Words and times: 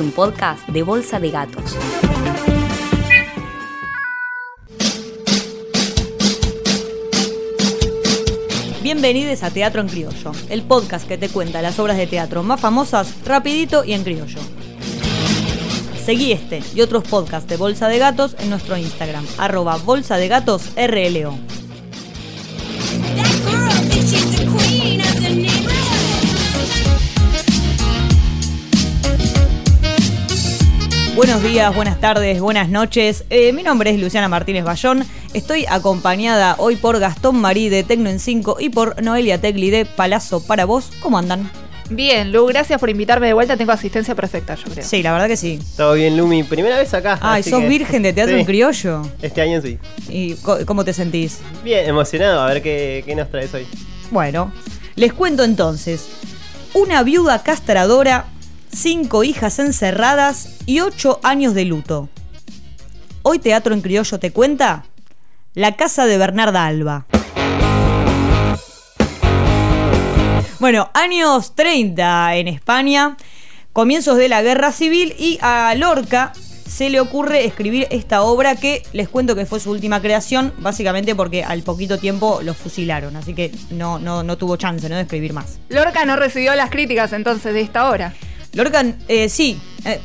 un 0.00 0.12
podcast 0.12 0.68
de 0.68 0.82
Bolsa 0.82 1.18
de 1.18 1.30
Gatos. 1.30 1.76
Bienvenidos 8.82 9.42
a 9.42 9.50
Teatro 9.50 9.80
en 9.80 9.88
Criollo, 9.88 10.32
el 10.50 10.62
podcast 10.62 11.06
que 11.08 11.18
te 11.18 11.28
cuenta 11.28 11.62
las 11.62 11.78
obras 11.78 11.96
de 11.96 12.06
teatro 12.06 12.42
más 12.42 12.60
famosas 12.60 13.12
rapidito 13.24 13.84
y 13.84 13.92
en 13.92 14.04
criollo. 14.04 14.40
Seguí 16.04 16.32
este 16.32 16.62
y 16.74 16.80
otros 16.80 17.04
podcasts 17.04 17.48
de 17.48 17.56
Bolsa 17.56 17.88
de 17.88 17.98
Gatos 17.98 18.36
en 18.38 18.50
nuestro 18.50 18.76
Instagram, 18.76 19.26
arroba 19.38 19.76
bolsa 19.76 20.16
de 20.16 20.28
gatos 20.28 20.70
RLO. 20.76 21.57
Buenos 31.18 31.42
días, 31.42 31.74
buenas 31.74 31.98
tardes, 31.98 32.40
buenas 32.40 32.68
noches. 32.68 33.24
Eh, 33.28 33.52
mi 33.52 33.64
nombre 33.64 33.90
es 33.90 33.98
Luciana 33.98 34.28
Martínez 34.28 34.62
Bayón. 34.62 35.04
Estoy 35.34 35.66
acompañada 35.68 36.54
hoy 36.58 36.76
por 36.76 37.00
Gastón 37.00 37.40
Marí 37.40 37.68
de 37.68 37.82
Tecno 37.82 38.08
en 38.08 38.20
5 38.20 38.58
y 38.60 38.68
por 38.68 39.02
Noelia 39.02 39.40
Tegli 39.40 39.70
de 39.70 39.84
Palazzo 39.84 40.40
para 40.46 40.64
vos. 40.64 40.92
¿Cómo 41.00 41.18
andan? 41.18 41.50
Bien, 41.90 42.30
Lu, 42.30 42.46
gracias 42.46 42.78
por 42.78 42.88
invitarme 42.88 43.26
de 43.26 43.32
vuelta. 43.32 43.56
Tengo 43.56 43.72
asistencia 43.72 44.14
perfecta, 44.14 44.54
yo 44.54 44.70
creo. 44.70 44.84
Sí, 44.86 45.02
la 45.02 45.10
verdad 45.12 45.26
que 45.26 45.36
sí. 45.36 45.58
Todo 45.76 45.94
bien, 45.94 46.16
Lumi. 46.16 46.44
Primera 46.44 46.76
vez 46.76 46.94
acá. 46.94 47.18
Ay, 47.20 47.42
sos 47.42 47.62
que- 47.62 47.68
virgen 47.68 48.02
de 48.04 48.12
teatro 48.12 48.34
Sí, 48.36 48.40
en 48.40 48.46
criollo. 48.46 49.02
Este 49.20 49.40
año 49.40 49.60
sí. 49.60 49.76
¿Y 50.08 50.34
cómo 50.66 50.84
te 50.84 50.92
sentís? 50.92 51.40
Bien, 51.64 51.84
emocionado. 51.88 52.40
A 52.42 52.46
ver 52.46 52.62
qué, 52.62 53.02
qué 53.04 53.16
nos 53.16 53.28
traes 53.28 53.52
hoy. 53.54 53.66
Bueno, 54.12 54.52
les 54.94 55.12
cuento 55.12 55.42
entonces. 55.42 56.06
Una 56.74 57.02
viuda 57.02 57.42
castradora, 57.42 58.26
cinco 58.72 59.24
hijas 59.24 59.58
encerradas 59.58 60.58
y 60.66 60.80
ocho 60.80 61.20
años 61.22 61.54
de 61.54 61.64
luto. 61.64 62.08
Hoy 63.22 63.38
Teatro 63.38 63.74
en 63.74 63.80
Criollo 63.80 64.18
te 64.18 64.30
cuenta 64.30 64.84
La 65.54 65.76
casa 65.76 66.06
de 66.06 66.18
Bernarda 66.18 66.66
Alba. 66.66 67.06
Bueno, 70.60 70.90
años 70.94 71.54
30 71.54 72.36
en 72.36 72.48
España, 72.48 73.16
comienzos 73.72 74.16
de 74.16 74.28
la 74.28 74.42
guerra 74.42 74.72
civil 74.72 75.14
y 75.18 75.38
a 75.40 75.72
Lorca 75.76 76.32
se 76.68 76.90
le 76.90 77.00
ocurre 77.00 77.44
escribir 77.44 77.86
esta 77.90 78.22
obra 78.22 78.54
que 78.54 78.82
les 78.92 79.08
cuento 79.08 79.34
que 79.34 79.46
fue 79.46 79.58
su 79.58 79.70
última 79.70 80.00
creación, 80.02 80.52
básicamente 80.58 81.14
porque 81.14 81.42
al 81.42 81.62
poquito 81.62 81.98
tiempo 81.98 82.40
lo 82.42 82.54
fusilaron, 82.54 83.16
así 83.16 83.34
que 83.34 83.50
no, 83.70 83.98
no, 83.98 84.22
no 84.22 84.36
tuvo 84.36 84.56
chance 84.56 84.88
¿no? 84.88 84.96
de 84.96 85.02
escribir 85.02 85.32
más. 85.32 85.58
Lorca 85.70 86.04
no 86.04 86.16
recibió 86.16 86.54
las 86.54 86.70
críticas 86.70 87.12
entonces 87.12 87.54
de 87.54 87.62
esta 87.62 87.88
obra. 87.90 88.14
Lorca, 88.58 88.84
eh, 89.06 89.28
sí, 89.28 89.58
eh, 89.84 90.00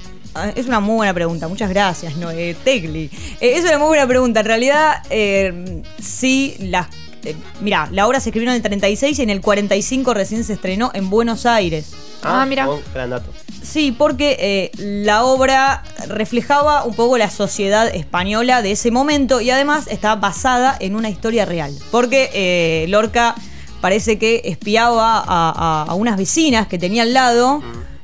es 0.56 0.68
una 0.68 0.80
muy 0.80 0.96
buena 0.98 1.14
pregunta, 1.14 1.48
muchas 1.48 1.70
gracias, 1.70 2.16
no, 2.18 2.30
eh, 2.32 2.56
Tegli. 2.64 3.10
Eh, 3.42 3.54
es 3.58 3.64
una 3.66 3.80
muy 3.80 3.88
buena 3.88 4.08
pregunta, 4.08 4.42
en 4.42 4.46
realidad 4.46 5.02
eh, 5.10 5.82
sí, 6.00 6.56
las... 6.60 6.88
eh, 7.24 7.36
mirá, 7.62 7.90
la 7.92 8.08
obra 8.08 8.20
se 8.20 8.30
escribió 8.30 8.50
en 8.52 8.56
el 8.58 8.62
36 8.62 9.18
y 9.18 9.22
en 9.24 9.30
el 9.32 9.42
45 9.42 10.14
recién 10.14 10.44
se 10.44 10.54
estrenó 10.54 10.92
en 10.94 11.10
Buenos 11.10 11.46
Aires. 11.48 11.94
Ah, 12.22 12.46
mira. 12.48 12.70
un 12.70 12.80
gran 12.94 13.10
dato. 13.10 13.32
Sí, 13.64 13.92
porque 13.92 14.38
eh, 14.40 14.72
la 14.78 15.24
obra 15.24 15.84
reflejaba 16.08 16.84
un 16.84 16.94
poco 16.94 17.18
la 17.18 17.30
sociedad 17.32 17.88
española 17.94 18.62
de 18.62 18.72
ese 18.74 18.92
momento 18.92 19.42
y 19.42 19.50
además 19.50 19.88
estaba 19.88 20.16
basada 20.22 20.78
en 20.80 20.96
una 20.96 21.10
historia 21.10 21.46
real. 21.46 21.74
Porque 21.92 22.30
eh, 22.34 22.86
Lorca 22.88 23.36
parece 23.82 24.18
que 24.20 24.42
espiaba 24.46 25.18
a, 25.18 25.24
a- 25.28 25.86
a 25.90 25.94
unas 25.96 26.18
vecinas 26.18 26.68
que 26.68 26.78
tenía 26.78 27.02
al 27.04 27.14
lado, 27.14 27.62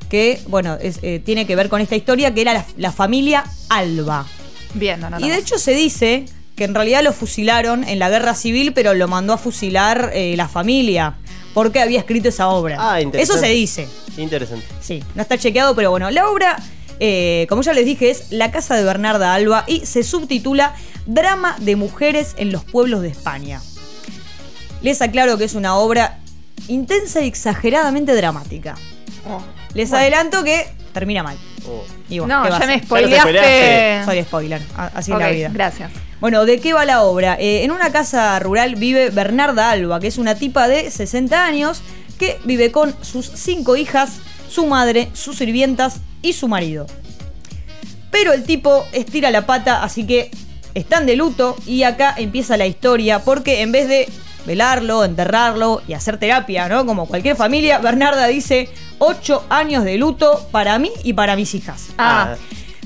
que, 0.09 0.41
bueno, 0.47 0.77
es, 0.81 0.99
eh, 1.01 1.21
tiene 1.23 1.45
que 1.45 1.55
ver 1.55 1.69
con 1.69 1.81
esta 1.81 1.95
historia, 1.95 2.33
que 2.33 2.41
era 2.41 2.53
la, 2.53 2.65
la 2.77 2.91
familia 2.91 3.43
Alba. 3.69 4.25
Bien, 4.73 4.99
no, 4.99 5.09
no, 5.09 5.19
Y 5.19 5.29
de 5.29 5.37
hecho 5.37 5.57
se 5.57 5.73
dice 5.73 6.25
que 6.55 6.65
en 6.65 6.75
realidad 6.75 7.03
lo 7.03 7.13
fusilaron 7.13 7.83
en 7.85 7.99
la 7.99 8.09
guerra 8.09 8.35
civil, 8.35 8.73
pero 8.73 8.93
lo 8.93 9.07
mandó 9.07 9.33
a 9.33 9.37
fusilar 9.37 10.11
eh, 10.13 10.35
la 10.35 10.47
familia, 10.49 11.15
porque 11.53 11.79
había 11.79 11.99
escrito 11.99 12.29
esa 12.29 12.49
obra. 12.49 12.75
Ah, 12.79 12.99
Eso 12.99 13.05
interesante. 13.07 13.47
se 13.47 13.53
dice. 13.53 13.87
Interesante. 14.17 14.65
Sí, 14.81 15.01
no 15.15 15.21
está 15.21 15.37
chequeado, 15.37 15.73
pero 15.75 15.89
bueno, 15.89 16.11
la 16.11 16.27
obra, 16.29 16.57
eh, 16.99 17.45
como 17.47 17.61
ya 17.61 17.73
les 17.73 17.85
dije, 17.85 18.09
es 18.09 18.31
La 18.31 18.51
casa 18.51 18.75
de 18.75 18.83
Bernarda 18.83 19.33
Alba 19.33 19.63
y 19.67 19.85
se 19.85 20.03
subtitula 20.03 20.75
Drama 21.05 21.55
de 21.59 21.75
mujeres 21.77 22.33
en 22.37 22.51
los 22.51 22.65
pueblos 22.65 23.01
de 23.01 23.07
España. 23.07 23.61
Les 24.81 25.01
aclaro 25.01 25.37
que 25.37 25.45
es 25.45 25.55
una 25.55 25.75
obra 25.75 26.19
intensa 26.67 27.21
y 27.21 27.27
exageradamente 27.27 28.13
dramática. 28.13 28.75
Oh. 29.27 29.41
Les 29.73 29.89
Bueno. 29.89 30.01
adelanto 30.01 30.43
que 30.43 30.65
termina 30.93 31.23
mal. 31.23 31.37
Oh. 31.67 31.83
Y 32.09 32.19
bueno, 32.19 32.37
No, 32.37 32.43
¿qué 32.43 32.49
va 32.49 32.57
a 32.57 32.59
ya 32.61 32.67
me 32.67 32.81
spoileaste. 32.83 34.01
Soy 34.05 34.23
spoiler, 34.23 34.61
así 34.95 35.11
es 35.11 35.17
la 35.19 35.29
vida. 35.29 35.49
gracias. 35.53 35.91
Bueno, 36.19 36.45
¿de 36.45 36.59
qué 36.59 36.73
va 36.73 36.83
la 36.85 37.03
obra? 37.03 37.37
Eh, 37.39 37.63
en 37.63 37.71
una 37.71 37.91
casa 37.91 38.37
rural 38.39 38.75
vive 38.75 39.09
Bernarda 39.09 39.71
Alba, 39.71 39.99
que 39.99 40.07
es 40.07 40.17
una 40.17 40.35
tipa 40.35 40.67
de 40.67 40.89
60 40.91 41.45
años 41.45 41.81
que 42.17 42.37
vive 42.43 42.71
con 42.71 42.93
sus 43.03 43.25
cinco 43.35 43.77
hijas, 43.77 44.17
su 44.49 44.65
madre, 44.65 45.09
sus 45.13 45.37
sirvientas 45.37 46.01
y 46.21 46.33
su 46.33 46.47
marido. 46.49 46.87
Pero 48.11 48.33
el 48.33 48.43
tipo 48.43 48.85
estira 48.91 49.31
la 49.31 49.45
pata, 49.45 49.83
así 49.83 50.05
que 50.05 50.31
están 50.73 51.05
de 51.05 51.15
luto 51.15 51.55
y 51.65 51.83
acá 51.83 52.13
empieza 52.17 52.57
la 52.57 52.65
historia, 52.67 53.19
porque 53.19 53.61
en 53.61 53.71
vez 53.71 53.87
de 53.87 54.09
velarlo, 54.49 55.05
enterrarlo 55.05 55.81
y 55.87 55.93
hacer 55.93 56.17
terapia, 56.17 56.67
¿no? 56.67 56.85
Como 56.87 57.05
cualquier 57.05 57.35
familia, 57.35 57.77
Bernarda 57.77 58.25
dice 58.25 58.67
8 58.97 59.45
años 59.49 59.83
de 59.83 59.97
luto 59.99 60.47
para 60.51 60.79
mí 60.79 60.91
y 61.03 61.13
para 61.13 61.35
mis 61.35 61.53
hijas. 61.53 61.89
Ah, 61.99 62.33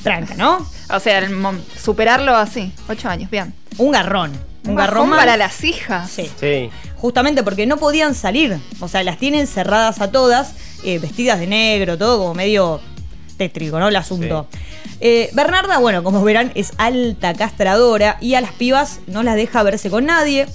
Tranca, 0.03 0.35
¿no? 0.35 0.67
o 0.93 0.99
sea, 0.99 1.19
el 1.19 1.31
mom- 1.33 1.61
superarlo 1.81 2.35
así, 2.35 2.73
ocho 2.89 3.07
años, 3.07 3.31
bien. 3.31 3.53
Un 3.77 3.91
garrón. 3.91 4.31
Un, 4.65 4.71
Un 4.71 4.75
garrón 4.75 5.09
para 5.09 5.37
las 5.37 5.63
hijas. 5.63 6.11
Sí. 6.11 6.29
Sí. 6.37 6.69
Justamente 6.97 7.41
porque 7.43 7.65
no 7.65 7.77
podían 7.77 8.13
salir. 8.13 8.59
O 8.81 8.87
sea, 8.89 9.01
las 9.03 9.17
tienen 9.17 9.47
cerradas 9.47 10.01
a 10.01 10.11
todas, 10.11 10.53
eh, 10.83 10.99
vestidas 10.99 11.39
de 11.39 11.47
negro, 11.47 11.97
todo 11.97 12.17
como 12.19 12.33
medio 12.33 12.81
tétrico, 13.37 13.79
¿no? 13.79 13.87
El 13.87 13.95
asunto. 13.95 14.47
Eh, 14.99 15.29
Bernarda, 15.33 15.77
bueno, 15.79 16.03
como 16.03 16.21
verán, 16.23 16.51
es 16.55 16.73
alta 16.77 17.33
castradora 17.33 18.17
y 18.21 18.35
a 18.35 18.41
las 18.41 18.51
pibas 18.51 18.99
no 19.07 19.23
las 19.23 19.35
deja 19.35 19.63
verse 19.63 19.89
con 19.89 20.05
nadie. 20.05 20.47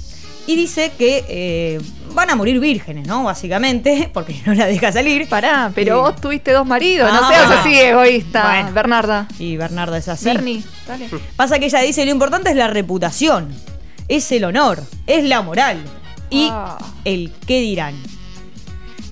Y 0.48 0.56
dice 0.56 0.92
que 0.96 1.24
eh, 1.28 1.80
van 2.14 2.30
a 2.30 2.34
morir 2.34 2.58
vírgenes, 2.58 3.06
¿no? 3.06 3.22
Básicamente, 3.24 4.10
porque 4.14 4.34
no 4.46 4.54
las 4.54 4.68
deja 4.68 4.90
salir. 4.90 5.28
Pará, 5.28 5.70
pero 5.74 5.96
Sí. 5.96 6.00
vos 6.00 6.20
tuviste 6.20 6.52
dos 6.52 6.66
maridos, 6.66 7.08
Ah, 7.12 7.18
no 7.20 7.28
seas 7.28 7.46
bueno. 7.46 7.60
así 7.60 7.78
egoísta, 7.78 8.48
Bueno. 8.48 8.72
Bernarda. 8.72 9.28
Y 9.38 9.56
Bernarda 9.56 9.98
es 9.98 10.08
así. 10.08 10.24
Bernie, 10.24 10.62
dale. 10.86 11.08
Pasa 11.36 11.58
que 11.58 11.66
ella 11.66 11.80
dice, 11.80 12.04
lo 12.06 12.10
importante 12.12 12.48
es 12.50 12.56
la 12.56 12.66
reputación, 12.66 13.54
es 14.08 14.32
el 14.32 14.44
honor, 14.44 14.82
es 15.06 15.22
la 15.24 15.42
moral 15.42 15.82
y 16.30 16.48
Ah. 16.50 16.78
el 17.04 17.30
qué 17.46 17.60
dirán. 17.60 17.94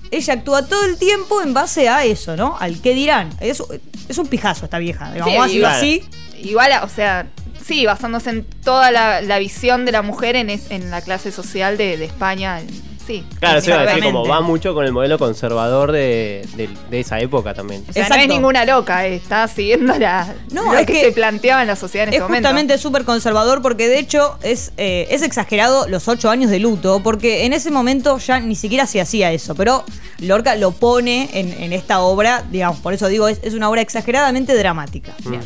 Ella 0.09 0.33
actúa 0.35 0.65
todo 0.65 0.85
el 0.85 0.97
tiempo 0.97 1.41
en 1.41 1.53
base 1.53 1.89
a 1.89 2.03
eso, 2.05 2.35
¿no? 2.37 2.57
Al 2.59 2.81
qué 2.81 2.93
dirán. 2.93 3.29
Es, 3.41 3.61
es 4.07 4.17
un 4.17 4.25
pijazo 4.27 4.65
esta 4.65 4.79
vieja, 4.79 5.11
digamos, 5.11 5.31
Sí, 5.33 5.37
vamos 5.37 5.43
a 5.43 5.47
decirlo 5.47 5.67
igual. 5.67 5.75
así. 5.77 6.47
Igual, 6.49 6.71
o 6.83 6.89
sea, 6.89 7.27
sí, 7.67 7.85
basándose 7.85 8.29
en 8.29 8.45
toda 8.63 8.91
la, 8.91 9.21
la 9.21 9.39
visión 9.39 9.85
de 9.85 9.91
la 9.91 10.01
mujer 10.01 10.35
en, 10.35 10.49
es- 10.49 10.71
en 10.71 10.89
la 10.89 11.01
clase 11.01 11.31
social 11.31 11.77
de, 11.77 11.97
de 11.97 12.05
España. 12.05 12.61
Sí. 13.05 13.23
Claro, 13.39 13.59
a 13.59 13.85
decir 13.85 14.03
como 14.03 14.27
va 14.27 14.41
mucho 14.41 14.73
con 14.73 14.83
el 14.83 14.91
modelo 14.91 15.17
conservador 15.17 15.93
de, 15.93 16.45
de- 16.57 16.69
de 16.89 16.99
esa 16.99 17.19
época 17.21 17.53
también. 17.53 17.85
O 17.89 17.93
sea, 17.93 18.09
no 18.09 18.15
es 18.15 18.27
ninguna 18.27 18.65
loca, 18.65 19.07
eh, 19.07 19.15
está 19.15 19.47
siguiendo 19.47 19.97
la, 19.97 20.33
No, 20.51 20.73
lo 20.73 20.79
es 20.79 20.85
que, 20.85 20.91
que 20.91 21.01
se 21.05 21.11
planteaba 21.13 21.61
en 21.61 21.67
la 21.69 21.77
sociedad 21.77 22.03
en 22.09 22.13
Es 22.13 22.15
ese 22.17 22.23
momento. 22.23 22.49
justamente 22.49 22.77
súper 22.77 23.05
conservador 23.05 23.61
porque 23.61 23.87
de 23.87 23.99
hecho 23.99 24.37
es, 24.43 24.73
eh, 24.75 25.07
es 25.09 25.21
exagerado 25.21 25.87
los 25.87 26.09
ocho 26.09 26.29
años 26.29 26.51
de 26.51 26.59
luto 26.59 27.01
porque 27.01 27.45
en 27.45 27.53
ese 27.53 27.71
momento 27.71 28.17
ya 28.17 28.41
ni 28.41 28.55
siquiera 28.55 28.85
se 28.85 28.99
hacía 28.99 29.31
eso, 29.31 29.55
pero 29.55 29.85
Lorca 30.19 30.55
lo 30.55 30.71
pone 30.71 31.29
en, 31.31 31.53
en 31.63 31.71
esta 31.71 32.01
obra, 32.01 32.43
digamos, 32.51 32.79
por 32.79 32.93
eso 32.93 33.07
digo, 33.07 33.29
es, 33.29 33.39
es 33.41 33.53
una 33.53 33.69
obra 33.69 33.79
exageradamente 33.79 34.53
dramática. 34.53 35.13
Bien. 35.25 35.39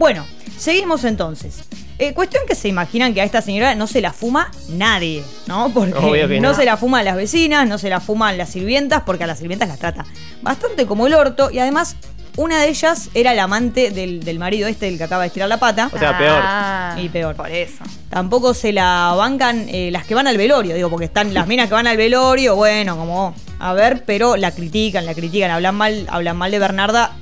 Bueno, 0.00 0.24
seguimos 0.56 1.04
entonces. 1.04 1.58
Eh, 1.98 2.14
cuestión 2.14 2.44
que 2.48 2.54
se 2.54 2.68
imaginan 2.68 3.12
que 3.12 3.20
a 3.20 3.24
esta 3.24 3.42
señora 3.42 3.74
no 3.74 3.86
se 3.86 4.00
la 4.00 4.14
fuma 4.14 4.50
nadie, 4.70 5.22
¿no? 5.46 5.68
Porque 5.74 5.92
Obvio 5.92 6.26
que 6.26 6.40
no, 6.40 6.52
no. 6.52 6.54
se 6.54 6.64
la 6.64 6.78
fuman 6.78 7.04
las 7.04 7.16
vecinas, 7.16 7.68
no 7.68 7.76
se 7.76 7.90
la 7.90 8.00
fuman 8.00 8.38
las 8.38 8.48
sirvientas, 8.48 9.02
porque 9.04 9.24
a 9.24 9.26
las 9.26 9.40
sirvientas 9.40 9.68
las 9.68 9.78
trata 9.78 10.06
bastante 10.40 10.86
como 10.86 11.06
el 11.06 11.12
orto 11.12 11.50
y 11.50 11.58
además 11.58 11.96
una 12.38 12.62
de 12.62 12.70
ellas 12.70 13.10
era 13.12 13.34
la 13.34 13.42
amante 13.42 13.90
del, 13.90 14.24
del 14.24 14.38
marido 14.38 14.68
este, 14.68 14.88
el 14.88 14.96
que 14.96 15.04
acaba 15.04 15.24
de 15.24 15.26
estirar 15.26 15.50
la 15.50 15.58
pata. 15.58 15.90
O 15.92 15.98
sea, 15.98 16.16
peor. 16.16 16.40
Ah, 16.42 16.96
Y 16.98 17.10
peor. 17.10 17.34
Por 17.36 17.50
eso. 17.50 17.84
Tampoco 18.08 18.54
se 18.54 18.72
la 18.72 19.12
bancan 19.14 19.66
eh, 19.68 19.90
las 19.92 20.06
que 20.06 20.14
van 20.14 20.26
al 20.26 20.38
velorio, 20.38 20.74
digo, 20.74 20.88
porque 20.88 21.04
están 21.04 21.34
las 21.34 21.46
minas 21.46 21.68
que 21.68 21.74
van 21.74 21.86
al 21.86 21.98
velorio, 21.98 22.56
bueno, 22.56 22.96
como, 22.96 23.34
a 23.58 23.74
ver, 23.74 24.04
pero 24.06 24.38
la 24.38 24.50
critican, 24.50 25.04
la 25.04 25.12
critican, 25.12 25.50
hablan 25.50 25.74
mal, 25.74 26.06
hablan 26.08 26.38
mal 26.38 26.50
de 26.50 26.58
Bernarda. 26.58 27.12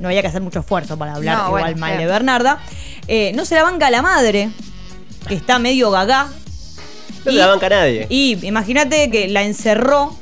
No 0.00 0.08
había 0.08 0.22
que 0.22 0.28
hacer 0.28 0.42
mucho 0.42 0.60
esfuerzo 0.60 0.98
para 0.98 1.14
hablar 1.14 1.38
No, 1.38 1.46
igual 1.48 1.62
bueno, 1.62 1.78
mal 1.78 1.98
de. 1.98 2.06
Bernarda. 2.06 2.58
Eh, 3.08 3.32
no 3.34 3.44
se 3.44 3.54
la 3.54 3.62
banca 3.62 3.90
la 3.90 4.02
madre, 4.02 4.50
que 5.28 5.34
está 5.34 5.58
medio 5.58 5.90
gagá. 5.90 6.28
No 7.24 7.30
Y- 7.30 7.34
se 7.34 7.40
la 7.40 7.46
banca 7.46 7.68
nadie. 7.68 8.06
Y 8.10 8.44
imagínate 8.46 9.10
que 9.10 9.28
la 9.28 9.42
encerró 9.42 10.16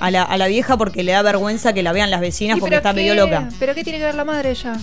a 0.00 0.10
la, 0.10 0.22
a 0.22 0.36
la 0.36 0.46
vieja 0.46 0.76
porque 0.76 1.02
le 1.02 1.12
da 1.12 1.22
vergüenza 1.22 1.72
que 1.72 1.82
la 1.82 1.92
vean 1.92 2.10
las 2.10 2.20
vecinas 2.20 2.58
¿Y 2.58 2.60
porque 2.60 2.72
pero 2.76 2.78
está 2.80 2.90
qué? 2.90 2.96
medio 3.00 3.14
loca. 3.14 3.48
¿Pero 3.58 3.74
qué 3.74 3.82
tiene 3.84 3.98
que 3.98 4.04
ver 4.04 4.14
la 4.14 4.24
madre 4.24 4.50
ella? 4.50 4.74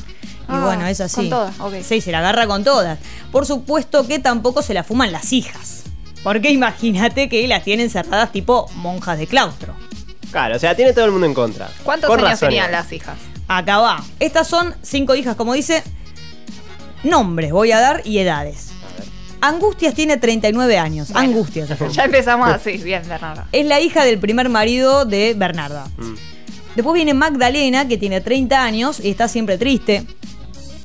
Y 0.49 0.55
bueno, 0.57 0.85
es 0.87 0.99
así. 0.99 1.15
Con 1.15 1.29
todas, 1.29 1.59
ok. 1.59 1.75
Sí, 1.83 2.01
se 2.01 2.11
la 2.11 2.19
agarra 2.19 2.47
con 2.47 2.63
todas. 2.65 2.99
Por 3.31 3.45
supuesto 3.45 4.05
que 4.07 4.19
tampoco 4.19 4.61
se 4.61 4.73
la 4.73 4.83
fuman 4.83 5.11
las 5.11 5.31
hijas. 5.31 5.83
Porque 6.21 6.51
imagínate 6.51 7.29
que 7.29 7.47
las 7.47 7.63
tienen 7.63 7.89
cerradas 7.89 8.31
tipo 8.31 8.69
monjas 8.75 9.17
de 9.19 9.27
claustro. 9.27 9.73
Claro, 10.31 10.55
o 10.55 10.59
sea, 10.59 10.75
tiene 10.75 10.91
todo 10.93 11.05
el 11.05 11.11
mundo 11.11 11.27
en 11.27 11.33
contra. 11.33 11.69
¿Cuántos 11.83 12.09
Con 12.09 12.19
años 12.19 12.31
razones. 12.31 12.49
tenían 12.55 12.71
las 12.71 12.91
hijas? 12.91 13.15
Acá 13.47 13.77
va. 13.77 14.03
Estas 14.19 14.47
son 14.47 14.73
cinco 14.81 15.15
hijas, 15.15 15.35
como 15.35 15.53
dice. 15.53 15.83
Nombres 17.03 17.51
voy 17.51 17.71
a 17.71 17.79
dar 17.79 18.01
y 18.05 18.19
edades. 18.19 18.69
Angustias 19.41 19.93
tiene 19.93 20.15
39 20.15 20.77
años. 20.77 21.11
Bueno. 21.11 21.29
Angustias. 21.29 21.69
Ya 21.91 22.03
empezamos 22.05 22.49
así, 22.49 22.77
bien, 22.77 23.03
Bernarda. 23.07 23.47
Es 23.51 23.65
la 23.65 23.81
hija 23.81 24.05
del 24.05 24.17
primer 24.17 24.47
marido 24.47 25.03
de 25.03 25.33
Bernarda. 25.33 25.85
Mm. 25.97 26.13
Después 26.75 26.95
viene 26.95 27.13
Magdalena, 27.13 27.87
que 27.87 27.97
tiene 27.97 28.21
30 28.21 28.63
años 28.63 29.01
y 29.03 29.09
está 29.09 29.27
siempre 29.27 29.57
triste. 29.57 30.05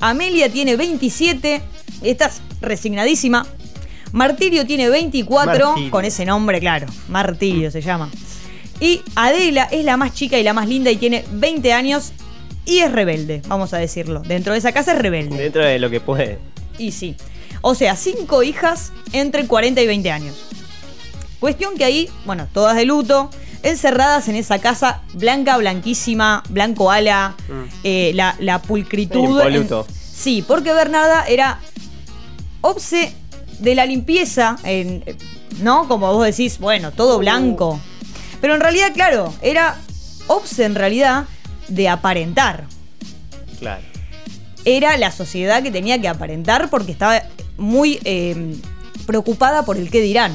Amelia 0.01 0.51
tiene 0.51 0.77
27, 0.77 1.63
estás 2.03 2.41
resignadísima. 2.61 3.47
Martirio 4.13 4.67
tiene 4.67 4.89
24, 4.89 5.67
Martirio. 5.67 5.91
con 5.91 6.05
ese 6.05 6.25
nombre, 6.25 6.59
claro. 6.61 6.87
Martirio 7.09 7.71
se 7.71 7.81
llama. 7.81 8.11
Y 8.81 9.03
Adela 9.15 9.69
es 9.71 9.85
la 9.85 9.97
más 9.97 10.15
chica 10.15 10.39
y 10.39 10.43
la 10.43 10.53
más 10.53 10.69
linda 10.69 10.91
y 10.91 10.97
tiene 10.97 11.25
20 11.31 11.73
años 11.73 12.13
y 12.69 12.81
es 12.81 12.93
rebelde, 12.93 13.43
vamos 13.49 13.73
a 13.73 13.79
decirlo. 13.79 14.21
Dentro 14.21 14.53
de 14.53 14.59
esa 14.59 14.73
casa 14.73 14.93
es 14.93 14.99
rebelde. 14.99 15.37
Dentro 15.37 15.65
de 15.65 15.79
lo 15.79 15.91
que 15.91 16.01
puede. 16.01 16.39
Y 16.79 16.93
sí. 16.93 17.17
O 17.63 17.75
sea, 17.75 17.97
cinco 17.97 18.43
hijas 18.43 18.93
entre 19.13 19.47
40 19.47 19.81
y 19.81 19.87
20 19.87 20.11
años. 20.13 20.37
Cuestión 21.41 21.77
que 21.77 21.85
ahí, 21.85 22.09
bueno, 22.25 22.47
todas 22.53 22.77
de 22.77 22.85
luto, 22.85 23.31
encerradas 23.63 24.29
en 24.29 24.37
esa 24.37 24.59
casa 24.61 25.03
blanca, 25.15 25.57
blanquísima, 25.57 26.43
blanco 26.51 26.91
ala, 26.91 27.35
eh, 27.85 28.13
la, 28.15 28.37
la 28.39 28.61
pulcritud. 28.63 29.41
En- 29.41 29.69
sí, 30.13 30.45
porque 30.47 30.73
Bernarda 30.73 31.25
era 31.27 31.59
obse 32.61 33.13
de 33.61 33.75
la 33.75 33.87
limpieza, 33.87 34.57
en, 34.65 35.03
¿no? 35.63 35.89
Como 35.89 36.13
vos 36.13 36.25
decís, 36.27 36.59
bueno, 36.59 36.93
todo 36.93 37.19
blanco. 37.19 37.81
Pero 38.41 38.55
en 38.55 38.61
realidad, 38.61 38.93
claro, 38.93 39.33
era 39.43 39.77
obse 40.29 40.65
en 40.65 40.75
realidad 40.75 41.25
de 41.69 41.89
aparentar 41.89 42.65
Claro. 43.59 43.83
era 44.65 44.97
la 44.97 45.11
sociedad 45.11 45.63
que 45.63 45.71
tenía 45.71 46.01
que 46.01 46.09
aparentar 46.09 46.69
porque 46.71 46.93
estaba 46.93 47.23
muy 47.57 47.99
eh, 48.05 48.55
preocupada 49.07 49.65
por 49.65 49.77
el 49.77 49.91
qué 49.91 50.01
dirán. 50.01 50.33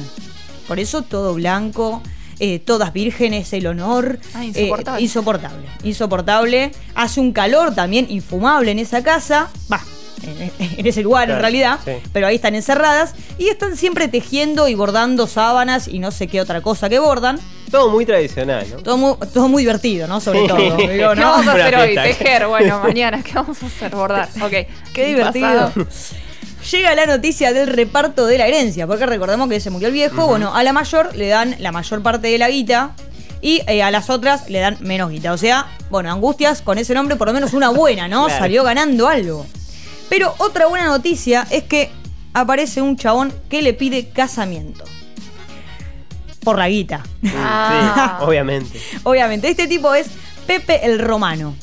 Por 0.68 0.78
eso 0.78 1.02
todo 1.02 1.34
blanco, 1.34 2.02
eh, 2.38 2.58
todas 2.58 2.92
vírgenes, 2.92 3.52
el 3.52 3.66
honor. 3.66 4.18
Ah, 4.34 4.42
eh, 4.42 4.46
insoportable. 4.48 5.02
insoportable. 5.02 5.66
Insoportable. 5.84 6.72
Hace 6.94 7.20
un 7.20 7.32
calor 7.32 7.74
también 7.74 8.06
infumable 8.10 8.70
en 8.72 8.78
esa 8.78 9.02
casa. 9.02 9.48
Va. 9.72 9.80
En, 10.22 10.52
en 10.78 10.86
ese 10.86 11.02
lugar 11.02 11.30
en 11.30 11.38
realidad, 11.38 11.78
sí. 11.84 11.92
pero 12.12 12.26
ahí 12.26 12.36
están 12.36 12.54
encerradas 12.54 13.14
y 13.38 13.48
están 13.48 13.76
siempre 13.76 14.08
tejiendo 14.08 14.68
y 14.68 14.74
bordando 14.74 15.26
sábanas 15.26 15.88
y 15.88 15.98
no 15.98 16.10
sé 16.10 16.26
qué 16.26 16.40
otra 16.40 16.60
cosa 16.60 16.88
que 16.88 16.98
bordan. 16.98 17.38
Todo 17.70 17.90
muy 17.90 18.06
tradicional, 18.06 18.66
¿no? 18.70 18.76
Todo 18.78 18.96
muy, 18.96 19.14
todo 19.32 19.48
muy 19.48 19.62
divertido, 19.62 20.06
¿no? 20.06 20.20
Sobre 20.20 20.46
todo. 20.46 20.58
digo, 20.76 20.76
¿Qué 20.86 20.96
¿no? 21.16 21.30
vamos 21.30 21.46
a 21.48 21.52
hacer 21.52 21.74
hoy? 21.76 21.94
Tejer, 21.94 22.46
bueno, 22.46 22.80
mañana, 22.84 23.22
¿qué 23.22 23.32
vamos 23.34 23.62
a 23.62 23.66
hacer? 23.66 23.90
Bordar. 23.94 24.28
Ok. 24.40 24.52
Qué 24.94 25.06
divertido. 25.06 25.72
Pasado. 25.72 25.86
Llega 26.70 26.94
la 26.94 27.06
noticia 27.06 27.52
del 27.52 27.66
reparto 27.66 28.26
de 28.26 28.38
la 28.38 28.46
herencia, 28.46 28.86
porque 28.86 29.04
recordemos 29.04 29.48
que 29.48 29.60
se 29.60 29.70
murió 29.70 29.88
el 29.88 29.94
viejo. 29.94 30.26
Bueno, 30.26 30.54
a 30.54 30.62
la 30.62 30.72
mayor 30.72 31.14
le 31.14 31.28
dan 31.28 31.56
la 31.58 31.72
mayor 31.72 32.02
parte 32.02 32.28
de 32.28 32.38
la 32.38 32.48
guita 32.48 32.92
y 33.42 33.60
eh, 33.66 33.82
a 33.82 33.90
las 33.90 34.08
otras 34.08 34.48
le 34.48 34.60
dan 34.60 34.78
menos 34.80 35.10
guita. 35.10 35.32
O 35.32 35.36
sea, 35.36 35.66
bueno, 35.90 36.10
Angustias 36.10 36.62
con 36.62 36.78
ese 36.78 36.94
nombre, 36.94 37.16
por 37.16 37.26
lo 37.26 37.34
menos 37.34 37.52
una 37.52 37.68
buena, 37.68 38.08
¿no? 38.08 38.26
Claro. 38.26 38.40
Salió 38.40 38.62
ganando 38.64 39.08
algo. 39.08 39.46
Pero 40.08 40.34
otra 40.38 40.66
buena 40.66 40.86
noticia 40.86 41.46
es 41.50 41.64
que 41.64 41.90
aparece 42.32 42.82
un 42.82 42.96
chabón 42.96 43.32
que 43.48 43.62
le 43.62 43.72
pide 43.72 44.08
casamiento. 44.08 44.84
Por 46.40 46.58
la 46.58 46.68
guita. 46.68 47.02
Ah. 47.36 48.18
Sí, 48.18 48.24
obviamente. 48.26 48.78
Obviamente, 49.04 49.48
este 49.48 49.66
tipo 49.66 49.94
es 49.94 50.08
Pepe 50.46 50.84
el 50.84 50.98
Romano. 50.98 51.54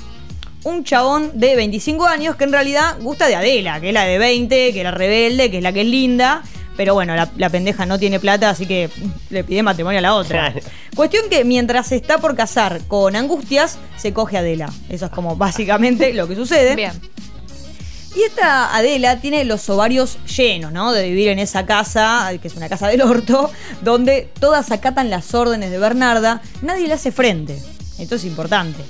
Un 0.63 0.83
chabón 0.83 1.31
de 1.39 1.55
25 1.55 2.05
años 2.05 2.35
que 2.35 2.43
en 2.43 2.51
realidad 2.51 2.97
gusta 2.99 3.27
de 3.27 3.35
Adela, 3.35 3.79
que 3.79 3.89
es 3.89 3.93
la 3.93 4.03
de 4.03 4.17
20, 4.17 4.73
que 4.73 4.79
es 4.79 4.83
la 4.83 4.91
rebelde, 4.91 5.51
que 5.51 5.57
es 5.57 5.63
la 5.63 5.71
que 5.71 5.81
es 5.81 5.87
linda. 5.87 6.43
Pero 6.77 6.93
bueno, 6.93 7.15
la, 7.15 7.29
la 7.37 7.49
pendeja 7.49 7.85
no 7.85 7.99
tiene 7.99 8.19
plata, 8.19 8.49
así 8.49 8.65
que 8.65 8.89
le 9.29 9.43
pide 9.43 9.61
matrimonio 9.61 9.99
a 9.99 10.01
la 10.01 10.15
otra. 10.15 10.51
Claro. 10.51 10.67
Cuestión 10.95 11.29
que 11.29 11.43
mientras 11.43 11.87
se 11.87 11.95
está 11.95 12.17
por 12.19 12.35
casar 12.35 12.81
con 12.87 13.15
Angustias, 13.15 13.77
se 13.97 14.13
coge 14.13 14.37
a 14.37 14.39
Adela. 14.39 14.71
Eso 14.89 15.05
es 15.05 15.11
como 15.11 15.35
básicamente 15.35 16.13
lo 16.13 16.27
que 16.27 16.35
sucede. 16.35 16.75
Bien. 16.75 16.93
Y 18.15 18.23
esta 18.23 18.75
Adela 18.75 19.21
tiene 19.21 19.45
los 19.45 19.69
ovarios 19.69 20.17
llenos, 20.25 20.73
¿no? 20.73 20.91
De 20.91 21.03
vivir 21.07 21.29
en 21.29 21.39
esa 21.39 21.65
casa, 21.65 22.29
que 22.41 22.47
es 22.49 22.55
una 22.55 22.67
casa 22.67 22.87
del 22.87 23.01
orto, 23.01 23.49
donde 23.81 24.29
todas 24.39 24.69
acatan 24.71 25.09
las 25.09 25.33
órdenes 25.33 25.71
de 25.71 25.77
Bernarda, 25.79 26.41
nadie 26.61 26.87
le 26.87 26.93
hace 26.95 27.11
frente. 27.11 27.57
Esto 27.99 28.15
es 28.15 28.25
importante. 28.25 28.83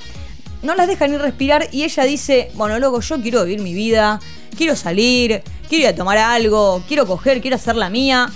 No 0.64 0.74
las 0.76 0.88
deja 0.88 1.08
ni 1.08 1.18
respirar 1.18 1.68
y 1.72 1.84
ella 1.84 2.04
dice, 2.04 2.52
bueno, 2.56 2.80
loco, 2.80 3.00
yo 3.02 3.22
quiero 3.22 3.44
vivir 3.44 3.62
mi 3.62 3.74
vida, 3.74 4.20
quiero 4.58 4.76
salir, 4.76 5.44
quiero 5.70 5.84
ir 5.84 5.88
a 5.90 5.96
tomar 5.96 6.18
algo, 6.18 6.84
quiero 6.88 7.06
coger, 7.06 7.42
quiero 7.42 7.56
hacer 7.58 7.76
la 7.76 7.90
mía. 7.90 8.28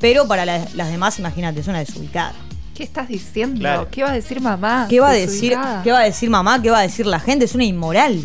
Pero 0.00 0.26
para 0.26 0.44
la- 0.46 0.66
las 0.74 0.90
demás, 0.90 1.18
imagínate, 1.18 1.60
es 1.60 1.66
una 1.68 1.78
desubicada. 1.78 2.32
¿Qué 2.74 2.82
estás 2.84 3.06
diciendo? 3.08 3.60
Claro. 3.60 3.88
¿Qué 3.90 4.02
va 4.02 4.10
a 4.10 4.14
decir 4.14 4.40
mamá? 4.40 4.86
¿Qué 4.88 4.98
va 4.98 5.10
a 5.10 5.12
decir? 5.12 5.56
¿Qué 5.84 5.92
va 5.92 6.00
a 6.00 6.04
decir 6.04 6.30
mamá? 6.30 6.60
¿Qué 6.62 6.70
va 6.70 6.78
a 6.78 6.82
decir 6.82 7.06
la 7.06 7.20
gente? 7.20 7.44
Es 7.44 7.54
una 7.54 7.64
inmoral. 7.64 8.18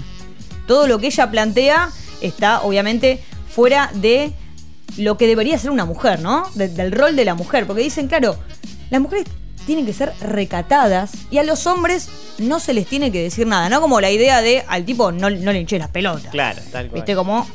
Todo 0.68 0.88
lo 0.88 1.00
que 1.00 1.08
ella 1.08 1.32
plantea 1.32 1.90
está 2.22 2.62
obviamente 2.62 3.24
fuera 3.50 3.90
de 3.94 4.32
lo 4.98 5.18
que 5.18 5.28
debería 5.28 5.58
ser 5.58 5.72
una 5.72 5.86
mujer, 5.86 6.20
¿no? 6.20 6.44
De- 6.56 6.68
del 6.68 6.92
rol 6.92 7.16
de 7.16 7.26
la 7.26 7.34
mujer. 7.36 7.66
Porque 7.66 7.82
dicen, 7.84 8.08
claro, 8.08 8.38
las 8.90 9.02
mujeres 9.02 9.26
tienen 9.66 9.86
que 9.86 9.94
ser 9.94 10.14
recatadas 10.22 11.12
y 11.32 11.40
a 11.40 11.44
los 11.44 11.68
hombres 11.68 12.10
no 12.38 12.60
se 12.60 12.74
les 12.74 12.88
tiene 12.88 13.12
que 13.12 13.22
decir 13.22 13.46
nada, 13.48 13.70
¿no? 13.70 13.82
Como 13.82 14.00
la 14.02 14.10
idea 14.12 14.42
de 14.42 14.64
al 14.68 14.86
tipo 14.86 15.12
no, 15.12 15.30
no 15.30 15.52
le 15.52 15.60
hinches 15.60 15.80
las 15.80 15.90
pelotas. 15.90 16.32
Claro, 16.32 16.62
tal 16.72 16.88
cual. 16.88 17.02
¿Viste? 17.02 17.16
Como 17.16 17.48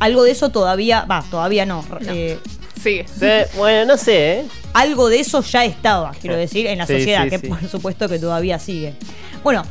algo 0.00 0.22
de 0.24 0.30
eso 0.32 0.48
todavía, 0.50 1.04
va, 1.04 1.22
todavía 1.30 1.66
no. 1.66 1.84
eh, 2.08 2.38
Sigue. 2.82 3.06
Sí, 3.08 3.26
bueno, 3.58 3.84
no 3.92 3.98
sé, 3.98 4.40
¿eh? 4.40 4.44
algo 4.72 5.08
de 5.10 5.20
eso 5.20 5.42
ya 5.42 5.64
estaba, 5.66 6.12
quiero 6.18 6.36
decir, 6.36 6.66
en 6.66 6.78
la 6.78 6.86
Sí, 6.86 6.94
sociedad, 6.94 7.24
sí, 7.24 7.30
que 7.30 7.38
sí. 7.38 7.46
por 7.46 7.62
supuesto 7.68 8.08
que 8.08 8.18
todavía 8.18 8.58
sigue. 8.58 8.94
Bueno, 9.44 9.62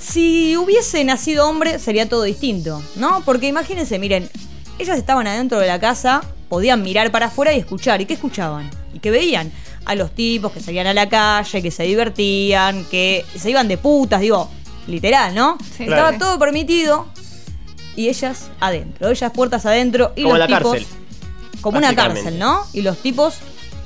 si 0.00 0.56
hubiese 0.56 1.04
nacido 1.04 1.48
hombre 1.48 1.78
sería 1.78 2.08
todo 2.08 2.22
distinto, 2.22 2.82
¿no? 2.96 3.22
Porque 3.24 3.46
imagínense, 3.48 3.98
miren, 3.98 4.28
ellas 4.78 4.98
estaban 4.98 5.26
adentro 5.26 5.58
de 5.60 5.66
la 5.66 5.78
casa, 5.78 6.22
podían 6.48 6.82
mirar 6.82 7.10
para 7.12 7.26
afuera 7.26 7.52
y 7.52 7.58
escuchar. 7.58 8.00
¿Y 8.00 8.06
qué 8.06 8.14
escuchaban? 8.14 8.70
¿Y 8.94 8.98
qué 8.98 9.10
veían? 9.10 9.52
A 9.84 9.94
los 9.94 10.14
tipos 10.14 10.52
que 10.52 10.60
salían 10.60 10.86
a 10.86 10.94
la 10.94 11.08
calle, 11.08 11.62
que 11.62 11.70
se 11.70 11.82
divertían, 11.84 12.84
que 12.86 13.24
se 13.36 13.50
iban 13.50 13.68
de 13.68 13.76
putas, 13.78 14.20
digo, 14.20 14.48
literal, 14.86 15.34
¿no? 15.34 15.58
Sí, 15.76 15.84
Estaba 15.84 16.08
claro. 16.10 16.18
todo 16.18 16.38
permitido 16.38 17.06
y 17.96 18.08
ellas 18.08 18.48
adentro, 18.60 19.10
ellas 19.10 19.32
puertas 19.32 19.66
adentro 19.66 20.12
y 20.16 20.22
Como 20.22 20.36
los 20.38 20.48
la 20.50 20.56
tipos 20.58 20.72
cárcel. 20.72 20.88
como 21.60 21.78
una 21.78 21.94
cárcel, 21.94 22.38
¿no? 22.38 22.64
Y 22.72 22.82
los 22.82 22.98
tipos 22.98 23.34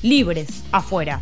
libres 0.03 0.49
afuera. 0.71 1.21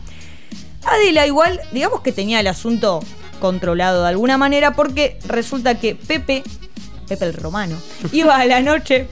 Adela 0.84 1.26
igual, 1.26 1.60
digamos 1.72 2.00
que 2.00 2.12
tenía 2.12 2.40
el 2.40 2.46
asunto 2.48 3.00
controlado 3.42 4.04
de 4.04 4.08
alguna 4.08 4.38
manera 4.38 4.76
porque 4.76 5.18
resulta 5.26 5.74
que 5.74 5.96
Pepe, 5.96 6.44
Pepe 7.08 7.24
el 7.24 7.34
romano, 7.34 7.76
iba 8.12 8.36
a 8.36 8.46
la 8.46 8.60
noche 8.60 9.08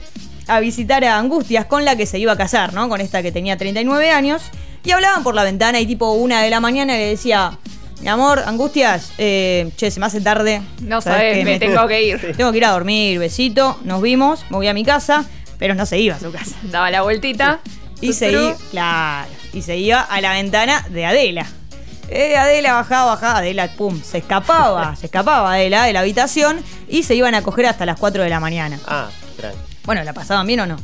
a 0.47 0.61
visitar 0.61 1.03
a 1.03 1.17
Angustias 1.17 1.65
con 1.65 1.83
la 1.83 1.97
que 1.97 2.05
se 2.05 2.17
iba 2.17 2.31
a 2.31 2.37
casar, 2.37 2.73
¿no? 2.73 2.87
Con 2.87 3.01
esta 3.01 3.21
que 3.21 3.33
tenía 3.33 3.57
39 3.57 4.09
años. 4.09 4.41
Y 4.85 4.91
hablaban 4.91 5.21
por 5.21 5.35
la 5.35 5.43
ventana 5.43 5.81
y 5.81 5.85
tipo 5.85 6.13
una 6.13 6.41
de 6.41 6.49
la 6.49 6.61
mañana 6.61 6.93
le 6.93 7.07
decía, 7.07 7.59
mi 8.01 8.07
amor, 8.07 8.41
Angustias, 8.45 9.11
eh, 9.17 9.69
che, 9.75 9.91
se 9.91 9.99
me 9.99 10.05
hace 10.05 10.21
tarde. 10.21 10.61
No 10.79 11.01
¿sabes 11.01 11.43
me 11.43 11.59
tengo 11.59 11.85
que 11.87 12.01
ir. 12.01 12.33
Tengo 12.37 12.51
que 12.51 12.57
ir 12.57 12.65
a 12.65 12.71
dormir, 12.71 13.19
besito, 13.19 13.77
nos 13.83 14.01
vimos, 14.01 14.45
me 14.49 14.57
voy 14.57 14.67
a 14.67 14.73
mi 14.73 14.85
casa, 14.85 15.25
pero 15.59 15.75
no 15.75 15.85
se 15.85 15.99
iba 15.99 16.15
a 16.15 16.19
su 16.19 16.31
casa. 16.31 16.55
Daba 16.63 16.89
la 16.89 17.01
vueltita. 17.01 17.59
Y 17.99 18.13
se, 18.13 18.27
Tuturu. 18.27 18.47
iba, 18.47 18.57
claro, 18.71 19.31
y 19.53 19.61
se 19.61 19.77
iba 19.77 19.99
a 20.01 20.21
la 20.21 20.31
ventana 20.33 20.85
de 20.89 21.05
Adela. 21.05 21.45
Eh, 22.09 22.35
Adela 22.35 22.73
bajaba, 22.73 23.05
bajaba, 23.15 23.39
Adela, 23.39 23.69
pum, 23.71 24.01
se 24.01 24.17
escapaba, 24.19 24.95
se 24.95 25.05
escapaba 25.05 25.53
Adela 25.53 25.83
de 25.85 25.93
la 25.93 26.01
habitación 26.01 26.61
y 26.89 27.03
se 27.03 27.15
iban 27.15 27.35
a 27.35 27.41
coger 27.41 27.67
hasta 27.67 27.85
las 27.85 27.97
4 27.97 28.23
de 28.23 28.29
la 28.29 28.39
mañana. 28.39 28.79
Ah, 28.85 29.09
tranqui. 29.37 29.57
Bueno, 29.85 30.03
¿la 30.03 30.13
pasaban 30.13 30.45
bien 30.45 30.59
o 30.61 30.65
no? 30.65 30.77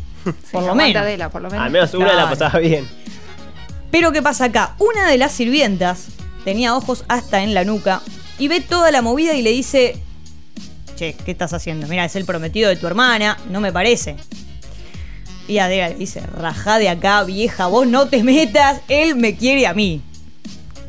Por 0.51 0.63
lo 0.63 0.73
menos. 0.75 1.01
Adela, 1.01 1.29
por 1.29 1.41
lo 1.41 1.49
menos. 1.49 1.65
Al 1.65 1.71
menos 1.71 1.93
una 1.93 2.05
Claro. 2.05 2.21
la 2.21 2.29
pasaba 2.29 2.59
bien. 2.59 2.87
Pero 3.91 4.11
¿qué 4.11 4.21
pasa 4.21 4.45
acá? 4.45 4.75
Una 4.79 5.07
de 5.09 5.17
las 5.17 5.31
sirvientas 5.31 6.07
tenía 6.43 6.75
ojos 6.75 7.03
hasta 7.07 7.41
en 7.43 7.53
la 7.53 7.63
nuca 7.65 8.01
y 8.39 8.47
ve 8.47 8.61
toda 8.61 8.91
la 8.91 9.01
movida 9.01 9.33
y 9.33 9.41
le 9.41 9.51
dice, 9.51 10.01
che, 10.95 11.13
¿qué 11.13 11.31
estás 11.31 11.53
haciendo? 11.53 11.87
Mira, 11.87 12.05
es 12.05 12.15
el 12.15 12.25
prometido 12.25 12.69
de 12.69 12.75
tu 12.77 12.87
hermana, 12.87 13.37
no 13.49 13.59
me 13.61 13.71
parece. 13.71 14.15
Y 15.47 15.59
Adela 15.59 15.89
le 15.89 15.95
dice, 15.95 16.21
rajá 16.21 16.77
de 16.77 16.89
acá, 16.89 17.23
vieja, 17.23 17.67
vos 17.67 17.87
no 17.87 18.07
te 18.09 18.23
metas, 18.23 18.81
él 18.89 19.15
me 19.15 19.35
quiere 19.37 19.65
a 19.67 19.73
mí. 19.73 20.01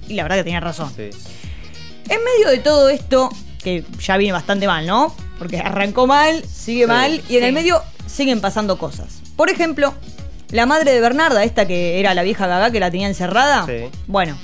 Y 0.08 0.14
la 0.14 0.22
verdad 0.24 0.36
que 0.36 0.44
tenía 0.44 0.60
razón. 0.60 0.92
Sí. 0.94 1.10
En 2.08 2.18
medio 2.24 2.48
de 2.50 2.58
todo 2.58 2.88
esto, 2.88 3.28
que 3.62 3.84
ya 4.00 4.16
viene 4.16 4.32
bastante 4.32 4.66
mal, 4.66 4.86
¿no? 4.86 5.14
Porque 5.38 5.58
arrancó 5.58 6.06
mal, 6.06 6.42
sigue 6.44 6.84
Sí, 6.84 6.88
mal, 6.88 7.12
y 7.28 7.36
en 7.36 7.40
sí. 7.42 7.44
el 7.46 7.52
medio 7.52 7.82
siguen 8.06 8.40
pasando 8.40 8.78
cosas. 8.78 9.20
Por 9.36 9.50
ejemplo, 9.50 9.94
la 10.50 10.64
madre 10.66 10.92
de 10.92 11.00
Bernarda, 11.00 11.44
esta 11.44 11.66
que 11.66 12.00
era 12.00 12.14
la 12.14 12.22
vieja 12.22 12.46
gaga 12.46 12.70
que 12.70 12.80
la 12.80 12.90
tenía 12.90 13.06
encerrada, 13.08 13.66
Sí. 13.66 13.90
bueno, 14.06 14.36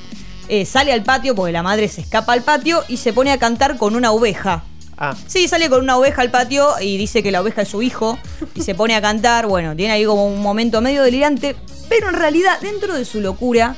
eh, 0.48 0.66
sale 0.66 0.92
al 0.92 1.02
patio 1.02 1.34
porque 1.34 1.52
la 1.52 1.62
madre 1.62 1.88
se 1.88 2.02
escapa 2.02 2.34
al 2.34 2.42
patio 2.42 2.84
y 2.88 2.98
se 2.98 3.12
pone 3.14 3.32
a 3.32 3.38
cantar 3.38 3.78
con 3.78 3.96
una 3.96 4.12
oveja. 4.12 4.62
Ah, 4.98 5.16
Sí, 5.26 5.48
sale 5.48 5.68
con 5.70 5.80
una 5.82 5.96
oveja 5.96 6.20
al 6.22 6.30
patio 6.30 6.68
y 6.80 6.96
dice 6.98 7.22
que 7.22 7.32
la 7.32 7.40
oveja 7.40 7.62
es 7.62 7.68
su 7.68 7.82
hijo 7.82 8.18
y 8.54 8.60
se 8.62 8.74
pone 8.76 8.94
a 8.94 9.00
cantar. 9.00 9.46
Bueno, 9.46 9.74
tiene 9.74 9.94
ahí 9.94 10.04
como 10.04 10.26
un 10.26 10.40
momento 10.40 10.80
medio 10.82 11.02
delirante, 11.02 11.56
pero 11.88 12.10
en 12.10 12.14
realidad 12.14 12.60
dentro 12.60 12.94
de 12.94 13.04
su 13.04 13.20
locura 13.20 13.74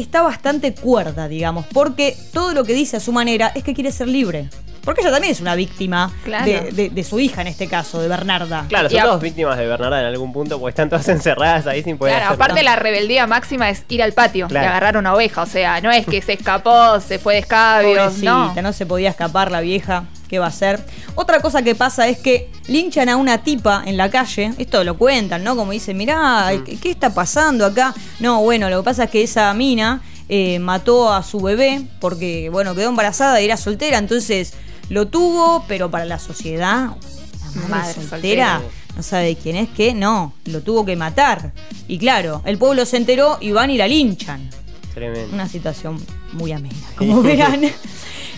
está 0.00 0.22
bastante 0.22 0.74
cuerda, 0.74 1.28
digamos, 1.28 1.66
porque 1.72 2.16
todo 2.32 2.54
lo 2.54 2.64
que 2.64 2.72
dice 2.74 2.96
a 2.96 3.00
su 3.00 3.12
manera 3.12 3.52
es 3.54 3.62
que 3.64 3.74
quiere 3.74 3.90
ser 3.92 4.08
libre. 4.08 4.48
Porque 4.84 5.02
ella 5.02 5.10
también 5.10 5.32
es 5.32 5.40
una 5.42 5.54
víctima 5.54 6.10
Claro. 6.24 6.46
de, 6.46 6.70
de- 6.72 6.88
de 6.88 7.04
su 7.04 7.20
hija 7.20 7.42
en 7.42 7.48
este 7.48 7.66
caso, 7.68 8.00
de 8.00 8.08
Bernarda. 8.08 8.64
claro, 8.68 8.88
son 8.88 9.00
todas 9.02 9.20
víctimas 9.20 9.58
de 9.58 9.66
Bernarda 9.66 10.00
en 10.00 10.06
algún 10.06 10.32
punto 10.32 10.58
porque 10.58 10.70
están 10.70 10.88
todas 10.88 11.06
encerradas 11.10 11.66
ahí 11.66 11.82
sin 11.82 11.98
poder 11.98 12.14
Claro, 12.14 12.26
hacer 12.32 12.34
aparte 12.42 12.62
nada. 12.62 12.76
la 12.76 12.82
rebeldía 12.82 13.26
máxima 13.26 13.68
es 13.68 13.84
ir 13.90 14.02
al 14.02 14.12
patio 14.14 14.46
Claro. 14.48 14.64
y 14.64 14.68
agarrar 14.68 14.96
una 14.96 15.12
oveja. 15.14 15.42
O 15.42 15.46
sea, 15.46 15.80
no 15.82 15.90
es 15.90 16.06
que 16.06 16.22
se 16.22 16.32
escapó, 16.32 17.00
se 17.00 17.18
fue 17.18 17.34
de 17.34 17.40
escabios, 17.40 17.98
Pobrecita, 18.14 18.30
no. 18.30 18.62
no. 18.62 18.72
se 18.72 18.86
podía 18.86 19.10
escapar 19.10 19.50
la 19.50 19.60
vieja. 19.60 20.04
¿Qué 20.28 20.38
va 20.38 20.46
a 20.46 20.48
hacer? 20.48 20.84
Otra 21.14 21.40
cosa 21.40 21.62
que 21.62 21.74
pasa 21.74 22.06
es 22.08 22.18
que 22.18 22.50
linchan 22.66 23.08
a 23.08 23.16
una 23.16 23.38
tipa 23.38 23.82
en 23.86 23.96
la 23.96 24.10
calle. 24.10 24.52
Esto 24.58 24.84
lo 24.84 24.96
cuentan, 24.98 25.42
¿no? 25.42 25.56
Como 25.56 25.72
dicen, 25.72 25.96
mirá, 25.96 26.50
Mm. 26.52 26.78
¿qué, 26.80 26.90
está 26.90 27.14
pasando 27.14 27.64
acá? 27.64 27.94
No, 28.20 28.42
bueno, 28.42 28.68
lo 28.70 28.78
que 28.78 28.84
pasa 28.84 29.04
es 29.04 29.10
que 29.10 29.22
esa 29.22 29.52
mina 29.54 30.02
eh, 30.28 30.58
mató 30.58 31.12
a 31.12 31.22
su 31.22 31.40
bebé 31.40 31.82
porque, 32.00 32.50
bueno, 32.50 32.74
quedó 32.74 32.90
embarazada 32.90 33.40
y 33.40 33.46
era 33.46 33.56
soltera. 33.56 33.98
Entonces 33.98 34.52
lo 34.90 35.08
tuvo, 35.08 35.64
pero 35.66 35.90
para 35.90 36.04
la 36.04 36.18
sociedad, 36.18 36.90
la 37.54 37.68
madre, 37.68 37.94
soltera. 38.08 38.60
no 38.96 39.02
sabe 39.02 39.36
quién 39.36 39.56
es 39.56 39.68
que, 39.70 39.94
no, 39.94 40.34
lo 40.44 40.60
tuvo 40.60 40.84
que 40.84 40.96
matar. 40.96 41.52
Y 41.86 41.98
claro, 41.98 42.42
el 42.44 42.58
pueblo 42.58 42.84
se 42.84 42.98
enteró 42.98 43.38
y 43.40 43.52
van 43.52 43.70
y 43.70 43.78
la 43.78 43.88
linchan. 43.88 44.50
Tremendo. 44.94 45.32
Una 45.34 45.48
situación 45.48 45.98
muy 46.32 46.52
amena, 46.52 46.76
como 46.96 47.22
verán. 47.22 47.62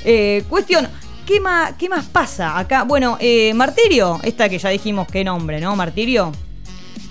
Eh, 0.02 0.44
cuestión, 0.48 0.88
¿qué 1.30 1.40
más, 1.40 1.74
¿qué 1.78 1.88
más 1.88 2.06
pasa 2.06 2.58
acá? 2.58 2.82
Bueno, 2.82 3.16
eh, 3.20 3.54
Martirio, 3.54 4.18
esta 4.24 4.48
que 4.48 4.58
ya 4.58 4.68
dijimos 4.70 5.06
qué 5.06 5.22
nombre, 5.22 5.60
¿no? 5.60 5.76
Martirio, 5.76 6.32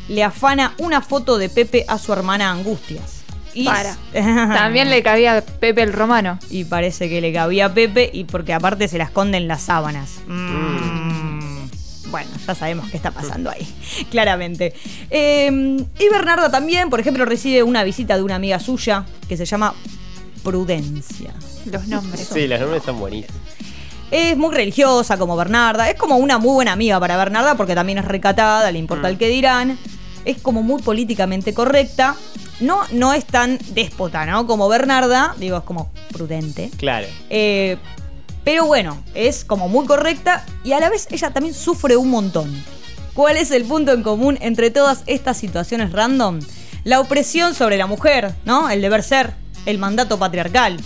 le 0.10 0.24
afana 0.24 0.74
una 0.78 1.00
foto 1.00 1.38
de 1.38 1.48
Pepe 1.48 1.86
a 1.88 1.98
su 1.98 2.12
hermana 2.12 2.52
Angustias. 2.52 3.22
Y 3.54 3.64
Para. 3.64 3.96
También 4.14 4.90
le 4.90 5.02
cabía 5.04 5.38
a 5.38 5.42
Pepe 5.42 5.84
el 5.84 5.94
Romano. 5.94 6.38
Y 6.50 6.66
parece 6.66 7.08
que 7.08 7.22
le 7.22 7.32
cabía 7.32 7.68
a 7.68 7.74
Pepe 7.74 8.10
y 8.12 8.26
porque 8.26 8.54
aparte 8.54 8.90
se 8.90 8.98
la 8.98 9.06
esconden 9.06 9.48
las 9.48 9.62
sábanas. 9.62 10.20
Mm. 10.28 11.70
Bueno, 12.12 12.30
ya 12.46 12.56
sabemos 12.56 12.90
qué 12.90 12.98
está 12.98 13.12
pasando 13.12 13.50
ahí, 13.50 13.66
claramente. 14.12 14.74
Eh, 15.10 15.50
y 15.98 16.10
Bernarda 16.10 16.52
también, 16.52 16.90
por 16.90 17.00
ejemplo, 17.00 17.24
recibe 17.24 17.64
una 17.64 17.84
visita 17.84 18.18
de 18.18 18.24
una 18.24 18.36
amiga 18.36 18.60
suya 18.60 19.06
que 19.30 19.38
se 19.38 19.46
llama 19.46 19.74
Prudencia. 20.44 21.34
Los 21.72 21.88
nombres. 21.88 22.28
Sí, 22.34 22.48
los 22.48 22.60
nombres 22.60 22.84
son 22.84 23.00
buenísimos. 23.00 23.40
Es 24.12 24.36
muy 24.38 24.54
religiosa 24.56 25.18
como 25.18 25.36
Bernarda. 25.38 25.90
Es 25.90 25.96
como 25.96 26.18
una 26.18 26.38
muy 26.40 26.54
buena 26.54 26.72
amiga 26.74 27.00
para 27.00 27.16
Bernarda 27.18 27.56
porque 27.56 27.76
también 27.76 28.00
es 28.00 28.06
recatada, 28.06 28.72
le 28.72 28.80
importa 28.80 29.08
Mm. 29.08 29.12
el 29.12 29.18
que 29.18 29.28
dirán. 29.30 29.78
Es 30.26 30.38
como 30.42 30.64
muy 30.64 30.82
políticamente 30.82 31.54
correcta. 31.54 32.16
No, 32.60 32.82
no 32.92 33.14
es 33.14 33.26
tan 33.26 33.58
déspota, 33.70 34.26
¿no? 34.26 34.46
Como 34.48 34.68
Bernarda, 34.68 35.34
digo, 35.38 35.58
es 35.58 35.64
como 35.64 35.92
prudente. 36.12 36.72
Claro. 36.78 37.08
Eh, 37.30 37.78
pero 38.44 38.66
bueno, 38.66 38.98
es 39.14 39.46
como 39.46 39.70
muy 39.70 39.86
correcta 39.86 40.44
y 40.64 40.74
a 40.74 40.80
la 40.80 40.90
vez 40.90 41.08
ella 41.12 41.32
también 41.32 41.54
sufre 41.54 41.96
un 41.96 42.10
montón. 42.10 42.52
¿Cuál 43.14 43.38
es 43.38 43.52
el 43.52 43.64
punto 43.66 43.92
en 43.94 44.02
común 44.04 44.38
entre 44.42 44.72
todas 44.72 45.04
estas 45.06 45.38
situaciones 45.38 45.92
random? 45.92 46.40
La 46.84 47.00
opresión 47.00 47.54
sobre 47.54 47.78
la 47.78 47.86
mujer, 47.86 48.34
¿no? 48.46 48.70
El 48.70 48.82
deber 48.82 49.04
ser, 49.04 49.34
el 49.66 49.78
mandato 49.78 50.18
patriarcal. 50.18 50.80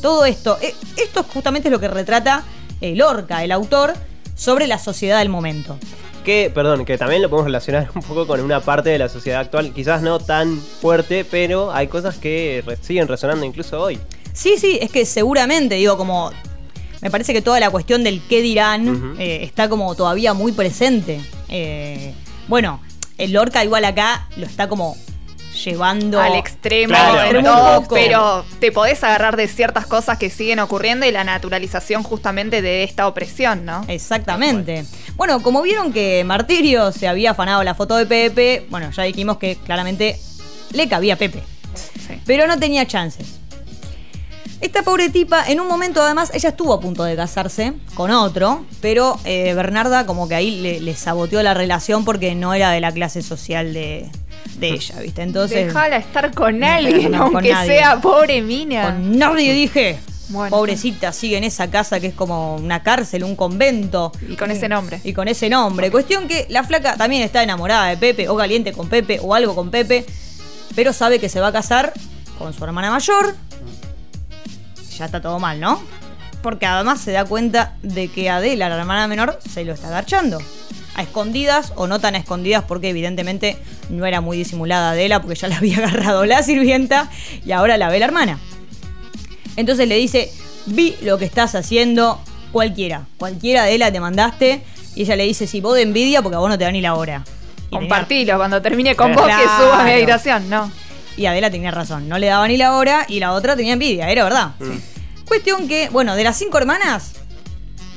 Todo 0.00 0.24
esto, 0.24 0.58
eh, 0.60 0.74
esto 0.96 1.22
justamente 1.22 1.68
es 1.68 1.72
lo 1.72 1.80
que 1.80 1.88
retrata 1.88 2.44
eh, 2.80 2.94
Lorca, 2.94 3.42
el 3.42 3.52
autor, 3.52 3.94
sobre 4.34 4.66
la 4.66 4.78
sociedad 4.78 5.18
del 5.18 5.28
momento. 5.28 5.78
Que, 6.24 6.50
perdón, 6.52 6.84
que 6.84 6.98
también 6.98 7.22
lo 7.22 7.30
podemos 7.30 7.46
relacionar 7.46 7.88
un 7.94 8.02
poco 8.02 8.26
con 8.26 8.40
una 8.40 8.60
parte 8.60 8.90
de 8.90 8.98
la 8.98 9.08
sociedad 9.08 9.40
actual, 9.40 9.72
quizás 9.72 10.02
no 10.02 10.18
tan 10.18 10.58
fuerte, 10.58 11.24
pero 11.24 11.72
hay 11.72 11.88
cosas 11.88 12.16
que 12.16 12.64
siguen 12.80 13.08
resonando 13.08 13.44
incluso 13.44 13.80
hoy. 13.80 13.98
Sí, 14.32 14.56
sí, 14.58 14.78
es 14.82 14.90
que 14.90 15.06
seguramente, 15.06 15.76
digo, 15.76 15.96
como. 15.96 16.30
Me 17.00 17.10
parece 17.10 17.32
que 17.32 17.42
toda 17.42 17.60
la 17.60 17.70
cuestión 17.70 18.02
del 18.02 18.20
qué 18.26 18.40
dirán 18.42 19.16
eh, 19.18 19.40
está 19.42 19.68
como 19.68 19.94
todavía 19.94 20.34
muy 20.34 20.52
presente. 20.52 21.20
Eh, 21.48 22.12
bueno, 22.48 22.80
el 23.18 23.32
Lorca 23.32 23.62
igual 23.62 23.84
acá 23.84 24.28
lo 24.36 24.46
está 24.46 24.68
como 24.68 24.96
llevando 25.56 26.20
Al 26.20 26.34
extremo, 26.34 26.94
Claro, 26.94 27.42
todo, 27.42 27.88
pero 27.88 28.44
te 28.60 28.70
podés 28.72 29.02
agarrar 29.02 29.36
de 29.36 29.48
ciertas 29.48 29.86
cosas 29.86 30.18
que 30.18 30.30
siguen 30.30 30.60
ocurriendo 30.60 31.06
y 31.06 31.10
la 31.10 31.24
naturalización 31.24 32.02
justamente 32.02 32.62
de 32.62 32.84
esta 32.84 33.08
opresión, 33.08 33.64
¿no? 33.64 33.84
Exactamente. 33.88 34.84
Bueno, 35.16 35.42
como 35.42 35.62
vieron 35.62 35.92
que 35.92 36.22
Martirio 36.24 36.92
se 36.92 37.08
había 37.08 37.32
afanado 37.32 37.64
la 37.64 37.74
foto 37.74 37.96
de 37.96 38.06
Pepe, 38.06 38.66
bueno, 38.70 38.90
ya 38.90 39.02
dijimos 39.02 39.38
que 39.38 39.56
claramente 39.56 40.18
le 40.72 40.88
cabía 40.88 41.14
a 41.14 41.16
Pepe. 41.16 41.42
Sí. 42.06 42.20
pero 42.24 42.46
no 42.46 42.58
tenía 42.58 42.86
chances. 42.86 43.40
Esta 44.60 44.82
pobre 44.82 45.10
tipa, 45.10 45.44
en 45.46 45.60
un 45.60 45.68
momento 45.68 46.00
además, 46.00 46.30
ella 46.32 46.48
estuvo 46.48 46.72
a 46.72 46.80
punto 46.80 47.04
de 47.04 47.14
casarse 47.14 47.74
con 47.94 48.10
otro, 48.10 48.64
pero 48.80 49.18
eh, 49.24 49.52
Bernarda 49.52 50.06
como 50.06 50.28
que 50.28 50.34
ahí 50.34 50.62
le, 50.62 50.80
le 50.80 50.94
saboteó 50.94 51.42
la 51.42 51.52
relación 51.52 52.06
porque 52.06 52.34
no 52.34 52.54
era 52.54 52.70
de 52.70 52.80
la 52.80 52.90
clase 52.90 53.20
social 53.22 53.74
de, 53.74 54.10
de 54.58 54.68
ella, 54.68 55.00
¿viste? 55.00 55.22
Entonces, 55.22 55.66
Déjala 55.66 55.96
estar 55.96 56.32
con 56.34 56.62
alguien, 56.64 57.12
No, 57.12 57.24
aunque 57.24 57.54
sea 57.66 58.00
pobre 58.00 58.40
mina. 58.42 58.84
con 58.84 59.18
nadie 59.18 59.52
dije. 59.52 59.98
Bueno. 60.28 60.50
Pobrecita, 60.56 61.12
sigue 61.12 61.36
en 61.36 61.44
esa 61.44 61.70
casa 61.70 62.00
que 62.00 62.08
es 62.08 62.14
como 62.14 62.56
una 62.56 62.82
cárcel, 62.82 63.22
un 63.22 63.36
convento. 63.36 64.10
Y 64.28 64.34
con 64.34 64.50
ese 64.50 64.68
nombre. 64.68 65.00
Y 65.04 65.12
con 65.12 65.28
ese 65.28 65.48
nombre. 65.48 65.90
Cuestión 65.92 66.26
que 66.26 66.46
la 66.50 66.64
flaca 66.64 66.96
también 66.96 67.22
está 67.22 67.44
enamorada 67.44 67.86
de 67.86 67.96
Pepe, 67.96 68.28
o 68.28 68.36
caliente 68.36 68.72
con 68.72 68.88
Pepe, 68.88 69.20
o 69.22 69.34
algo 69.34 69.54
con 69.54 69.70
Pepe, 69.70 70.04
pero 70.74 70.92
sabe 70.92 71.20
que 71.20 71.28
se 71.28 71.38
va 71.38 71.48
a 71.48 71.52
casar 71.52 71.92
con 72.38 72.52
su 72.52 72.64
hermana 72.64 72.90
mayor. 72.90 73.36
Ya 74.98 75.04
está 75.04 75.20
todo 75.20 75.38
mal, 75.38 75.60
¿no? 75.60 75.80
Porque 76.42 76.66
además 76.66 77.00
se 77.00 77.12
da 77.12 77.24
cuenta 77.24 77.76
de 77.82 78.08
que 78.08 78.28
Adela, 78.28 78.68
la 78.68 78.78
hermana 78.78 79.06
menor, 79.06 79.38
se 79.48 79.64
lo 79.64 79.74
está 79.74 79.88
agarchando. 79.88 80.38
A 80.96 81.02
escondidas 81.02 81.72
o 81.76 81.86
no 81.86 82.00
tan 82.00 82.14
a 82.14 82.18
escondidas 82.18 82.64
porque 82.66 82.88
evidentemente 82.88 83.58
no 83.90 84.06
era 84.06 84.20
muy 84.22 84.36
disimulada 84.38 84.90
Adela 84.92 85.20
porque 85.20 85.36
ya 85.36 85.46
la 85.48 85.58
había 85.58 85.76
agarrado 85.84 86.24
la 86.24 86.42
sirvienta 86.42 87.10
y 87.44 87.52
ahora 87.52 87.76
la 87.76 87.88
ve 87.90 87.98
la 87.98 88.06
hermana. 88.06 88.38
Entonces 89.56 89.88
le 89.88 89.96
dice, 89.96 90.30
vi 90.66 90.96
lo 91.02 91.18
que 91.18 91.24
estás 91.24 91.54
haciendo 91.54 92.20
cualquiera. 92.52 93.06
Cualquiera 93.18 93.64
de 93.64 93.78
la 93.78 93.92
te 93.92 94.00
mandaste. 94.00 94.62
Y 94.94 95.02
ella 95.02 95.16
le 95.16 95.24
dice, 95.24 95.46
si 95.46 95.60
vos 95.60 95.74
de 95.74 95.82
envidia 95.82 96.22
porque 96.22 96.36
a 96.36 96.38
vos 96.38 96.48
no 96.48 96.56
te 96.58 96.64
da 96.64 96.72
ni 96.72 96.80
la 96.80 96.94
hora. 96.94 97.22
Y 97.26 97.62
tenía- 97.70 97.78
Compartilo 97.80 98.36
cuando 98.38 98.62
termine 98.62 98.94
con 98.96 99.12
vos 99.12 99.22
que 99.26 99.32
Claro. 99.32 99.50
suba 99.70 99.84
mi 99.84 99.90
habitación, 99.92 100.48
¿no? 100.48 100.70
Y 101.18 101.26
Adela 101.26 101.50
tenía 101.50 101.70
razón, 101.70 102.08
no 102.08 102.18
le 102.18 102.26
daba 102.28 102.46
ni 102.48 102.56
la 102.56 102.74
hora 102.76 103.04
y 103.08 103.20
la 103.20 103.32
otra 103.32 103.56
tenía 103.56 103.72
envidia, 103.72 104.10
era 104.10 104.24
verdad. 104.24 104.50
Cuestión 105.26 105.66
que, 105.66 105.88
bueno, 105.90 106.14
de 106.14 106.24
las 106.24 106.36
cinco 106.38 106.58
hermanas, 106.58 107.12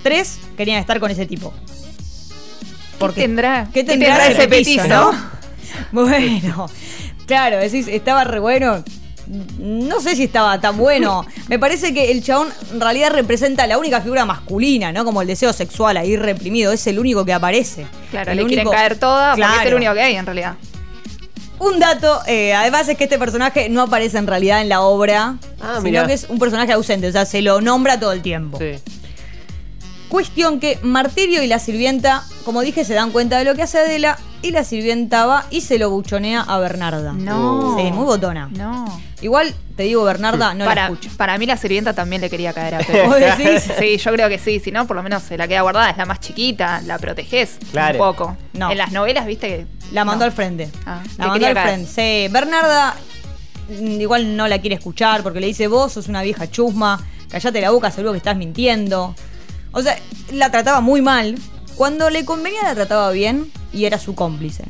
tres 0.04 0.40
querían 0.58 0.80
estar 0.80 1.00
con 1.00 1.12
ese 1.12 1.26
tipo. 1.26 1.54
¿Qué 3.00 3.22
tendrá? 3.22 3.66
¿Qué 3.66 3.72
¿Qué 3.72 3.84
tendrá, 3.84 4.18
tendrá 4.28 4.58
ese 4.58 4.88
no? 4.88 5.12
Bueno, 5.92 6.70
claro, 7.26 7.58
decís, 7.58 7.88
estaba 7.88 8.24
re 8.24 8.40
bueno. 8.40 8.84
No 9.60 10.02
sé 10.02 10.16
si 10.16 10.24
estaba 10.24 10.60
tan 10.60 10.76
bueno. 10.78 11.24
Me 11.48 11.60
parece 11.60 11.94
que 11.94 12.12
el 12.12 12.24
chabón 12.24 12.50
en 12.74 12.82
realidad 12.82 13.12
representa 13.12 13.68
la 13.68 13.78
única 13.78 14.02
figura 14.02 14.26
masculina, 14.26 14.92
¿no? 14.92 15.06
Como 15.06 15.22
el 15.22 15.28
deseo 15.28 15.54
sexual 15.54 15.98
ahí 15.98 16.18
reprimido. 16.18 16.72
Es 16.72 16.88
el 16.88 16.98
único 16.98 17.24
que 17.26 17.34
aparece. 17.34 17.86
Claro, 18.10 18.32
El 18.32 18.38
le 18.38 18.46
quieren 18.48 18.68
único- 18.68 18.76
caer 18.76 18.98
todas 18.98 19.38
porque 19.38 19.44
es 19.44 19.54
el 19.58 19.62
Claro. 19.62 19.78
único 19.78 19.94
que 19.94 20.02
hay 20.02 20.16
en 20.16 20.26
realidad. 20.26 20.56
Un 21.60 21.78
dato, 21.80 22.22
eh, 22.26 22.54
además 22.56 22.88
es 22.90 22.98
que 22.98 23.04
este 23.04 23.20
personaje 23.20 23.70
no 23.70 23.84
aparece 23.84 24.18
en 24.18 24.26
realidad 24.26 24.62
en 24.62 24.70
la 24.70 24.82
obra, 24.82 25.36
Ah, 25.62 25.74
sino 25.78 25.82
mirá. 25.84 26.08
que 26.08 26.14
es 26.14 26.26
un 26.30 26.40
personaje 26.40 26.72
ausente, 26.72 27.08
o 27.08 27.12
sea, 27.12 27.26
se 27.26 27.42
lo 27.44 27.62
nombra 27.62 28.00
todo 28.00 28.14
el 28.14 28.22
tiempo. 28.24 28.58
Sí. 28.58 28.80
Cuestión 30.08 30.60
que 30.60 30.80
Martirio 30.82 31.44
y 31.44 31.48
la 31.48 31.60
sirvienta, 31.60 32.24
como 32.50 32.62
dije, 32.62 32.84
se 32.84 32.96
dan 32.96 33.12
cuenta 33.12 33.38
de 33.38 33.46
lo 33.46 33.54
que 33.54 33.62
hace 33.62 33.78
Adela 33.78 34.18
y 34.42 34.50
la 34.50 34.64
sirvienta 34.64 35.28
va 35.28 35.46
y 35.52 35.62
se 35.62 35.78
lo 35.78 35.92
buchonea 35.92 36.42
a 36.42 36.58
Bernarda. 36.58 37.14
No. 37.14 37.78
Sí, 37.78 37.92
muy 37.92 38.06
botona. 38.06 38.50
No. 38.58 38.86
Igual 39.22 39.54
te 39.76 39.84
digo, 39.84 40.04
Bernarda 40.04 40.56
no 40.56 40.66
para, 40.66 40.88
la 40.90 40.94
escucha. 40.96 41.12
para 41.16 41.38
mí 41.38 41.46
la 41.46 41.58
sirvienta 41.58 41.94
también 41.94 42.24
le 42.24 42.30
quería 42.32 42.52
caer 42.52 42.74
a 42.74 42.78
Pepe. 42.80 43.04
¿Vos 43.06 43.18
decís? 43.20 43.70
Sí, 43.78 43.98
yo 43.98 44.12
creo 44.14 44.28
que 44.30 44.40
sí, 44.40 44.60
si 44.60 44.72
no, 44.72 44.88
por 44.88 44.96
lo 44.96 45.04
menos 45.04 45.22
se 45.22 45.38
la 45.38 45.48
queda 45.48 45.62
guardada, 45.62 45.92
es 45.92 45.98
la 45.98 46.08
más 46.08 46.22
chiquita, 46.22 46.82
la 46.88 46.98
proteges 46.98 47.58
Claro. 47.72 47.94
un 47.94 47.98
poco. 48.00 48.38
No. 48.54 48.72
En 48.72 48.80
las 48.80 48.92
novelas, 48.92 49.28
viste 49.28 49.48
que. 49.48 49.68
La 49.92 50.04
mandó 50.04 50.22
no. 50.22 50.26
al 50.26 50.32
frente. 50.32 50.72
Ah, 50.88 51.04
la 51.20 51.28
mandó 51.28 51.46
al 51.46 51.54
caer. 51.54 51.68
frente. 51.68 51.92
Sí, 52.28 52.34
Bernarda 52.34 52.96
mm, 53.80 54.02
igual 54.02 54.36
no 54.36 54.48
la 54.48 54.58
quiere 54.58 54.76
escuchar 54.78 55.22
porque 55.22 55.40
le 55.40 55.46
dice, 55.46 55.68
vos 55.68 55.92
sos 55.94 56.08
una 56.08 56.24
vieja 56.24 56.50
chusma, 56.50 57.00
callate 57.30 57.62
la 57.62 57.70
boca, 57.70 57.92
seguro 57.92 58.14
que 58.14 58.18
estás 58.18 58.36
mintiendo. 58.38 59.14
O 59.72 59.84
sea, 59.84 59.96
la 60.32 60.50
trataba 60.50 60.82
muy 60.82 61.00
mal. 61.04 61.36
Cuando 61.80 62.10
le 62.10 62.26
convenía 62.26 62.62
la 62.64 62.76
trataba 62.76 63.10
bien 63.12 63.50
y 63.72 63.86
era 63.86 63.98
su 63.98 64.14
cómplice. 64.14 64.66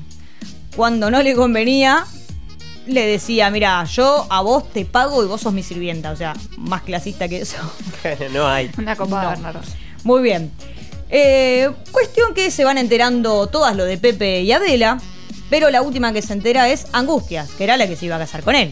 Cuando 0.75 1.10
no 1.10 1.24
le 1.24 1.34
convenía, 1.34 2.06
le 2.86 3.08
decía, 3.08 3.50
mira, 3.50 3.84
yo 3.86 4.28
a 4.30 4.42
vos 4.42 4.72
te 4.72 4.86
pago 4.86 5.24
y 5.24 5.28
vos 5.28 5.42
sos 5.42 5.51
mi 5.51 5.63
sirvienta. 5.63 6.12
O 6.12 6.16
sea, 6.16 6.36
más 6.60 6.84
clasista 6.84 7.28
que 7.28 7.42
eso. 7.42 7.58
no 8.32 8.48
hay. 8.48 8.70
Una 8.78 8.96
copa 8.96 9.16
No. 9.16 9.22
de 9.22 9.28
Bernardo. 9.36 9.62
Muy 10.04 10.22
bien. 10.22 10.51
Eh, 11.10 11.72
cuestión 11.92 12.36
que 12.36 12.51
se 12.51 12.63
van 12.63 12.78
enterando 12.78 13.48
todas 13.48 13.75
lo 13.75 13.86
de 13.86 13.98
Pepe 13.98 14.42
y 14.44 14.51
Adela, 14.51 15.00
pero 15.50 15.72
la 15.72 15.82
última 15.82 16.13
que 16.13 16.22
se 16.22 16.34
entera 16.34 16.70
es 16.70 16.86
Angustias, 16.94 17.50
que 17.58 17.63
era 17.63 17.75
la 17.75 17.88
que 17.88 17.96
se 17.96 18.06
iba 18.06 18.18
a 18.18 18.20
casar 18.20 18.44
con 18.44 18.54
él. 18.54 18.72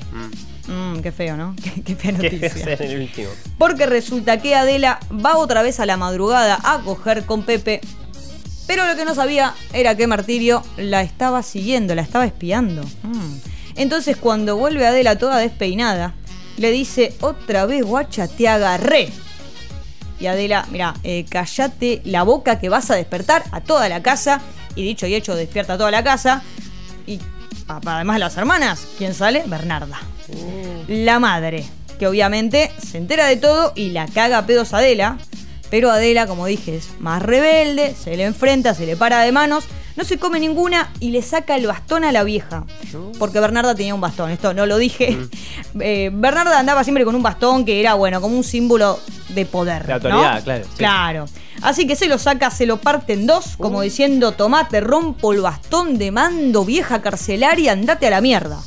Mm, 0.68 1.00
qué 1.00 1.12
feo, 1.12 1.36
¿no? 1.38 1.56
Qué, 1.64 1.82
qué 1.82 1.96
fea 1.96 2.12
¿Qué 2.12 2.24
noticia. 2.30 2.50
ser 2.52 2.82
el 2.84 3.02
último? 3.02 3.30
Porque 3.58 3.88
resulta 3.88 4.40
que 4.40 4.54
Adela 4.54 5.00
va 5.12 5.38
otra 5.38 5.64
vez 5.64 5.80
a 5.80 5.88
la 5.88 5.98
madrugada 5.98 6.60
a 6.64 6.78
coger 6.82 7.26
con 7.26 7.42
Pepe, 7.42 7.82
pero 8.68 8.86
lo 8.86 8.96
que 8.96 9.06
no 9.06 9.16
sabía 9.16 9.56
era 9.74 9.96
que 9.96 10.06
Martirio 10.06 10.62
la 10.78 11.02
estaba 11.02 11.42
siguiendo, 11.42 11.96
la 11.96 12.02
estaba 12.02 12.26
espiando. 12.26 12.84
Mm. 13.04 13.38
Entonces 13.76 14.18
cuando 14.18 14.58
vuelve 14.58 14.86
Adela 14.86 15.18
toda 15.18 15.38
despeinada, 15.38 16.14
le 16.58 16.72
dice, 16.72 17.14
otra 17.22 17.66
vez 17.66 17.84
guacha, 17.84 18.28
te 18.28 18.48
agarré. 18.48 19.10
Y 20.20 20.26
Adela, 20.26 20.66
mira, 20.72 20.96
eh, 21.04 21.26
callate 21.30 22.02
la 22.04 22.24
boca 22.24 22.60
que 22.60 22.70
vas 22.70 22.90
a 22.90 22.96
despertar 22.96 23.44
a 23.52 23.62
toda 23.62 23.88
la 23.88 24.02
casa. 24.02 24.42
Y 24.76 24.84
dicho 24.84 25.08
y 25.08 25.16
hecho, 25.16 25.36
despierta 25.36 25.74
a 25.74 25.78
toda 25.78 25.92
la 25.92 26.04
casa. 26.04 26.42
Y 27.06 27.20
además 27.68 28.16
de 28.16 28.20
las 28.20 28.38
hermanas, 28.38 28.88
¿quién 28.98 29.14
sale? 29.14 29.44
Bernarda. 29.46 30.00
La 30.88 31.20
madre, 31.20 31.64
que 32.00 32.08
obviamente 32.08 32.72
se 32.84 32.98
entera 32.98 33.28
de 33.28 33.38
todo 33.38 33.74
y 33.76 33.92
la 33.92 34.08
caga 34.08 34.40
a 34.40 34.46
pedos 34.46 34.74
a 34.74 34.80
Adela. 34.80 35.18
Pero 35.70 35.92
Adela, 35.92 36.28
como 36.28 36.46
dije, 36.46 36.78
es 36.78 36.90
más 37.00 37.22
rebelde, 37.22 37.96
se 37.96 38.16
le 38.16 38.24
enfrenta, 38.24 38.74
se 38.74 38.86
le 38.86 38.96
para 38.96 39.22
de 39.22 39.32
manos, 39.32 39.66
no 39.98 40.04
se 40.04 40.18
come 40.18 40.40
ninguna 40.40 40.92
y 41.00 41.10
le 41.10 41.22
saca 41.22 41.56
el 41.56 41.68
bastón 41.68 42.04
a 42.04 42.12
la 42.12 42.24
vieja. 42.24 42.66
Porque 43.20 43.40
Bernarda 43.40 43.76
tenía 43.76 43.94
un 43.96 44.02
bastón, 44.02 44.30
esto 44.32 44.54
no 44.54 44.66
lo 44.66 44.78
dije. 44.78 45.18
Eh, 45.80 46.10
Bernarda 46.12 46.58
andaba 46.58 46.84
siempre 46.84 47.06
con 47.06 47.14
un 47.14 47.22
bastón 47.22 47.64
que 47.64 47.80
era, 47.80 47.94
bueno, 47.94 48.20
como 48.20 48.36
un 48.36 48.44
símbolo 48.44 49.00
de 49.30 49.46
poder. 49.46 49.86
De 49.86 49.94
autoridad, 49.94 50.38
¿no? 50.38 50.44
claro, 50.44 50.64
sí. 50.64 50.78
Claro. 50.78 51.26
Así 51.62 51.86
que 51.86 51.96
se 51.96 52.08
lo 52.08 52.18
saca, 52.18 52.50
se 52.50 52.66
lo 52.66 52.78
parte 52.78 53.14
en 53.14 53.28
dos, 53.28 53.56
Uh. 53.58 53.64
como 53.64 53.82
diciendo, 53.82 54.32
tomate, 54.32 54.80
rompo 54.80 55.34
el 55.34 55.42
bastón 55.42 55.98
de 56.00 56.10
mando, 56.12 56.66
vieja 56.66 57.02
carcelaria, 57.02 57.74
andate 57.74 58.08
a 58.08 58.12
la 58.12 58.22
mierda. 58.22 58.58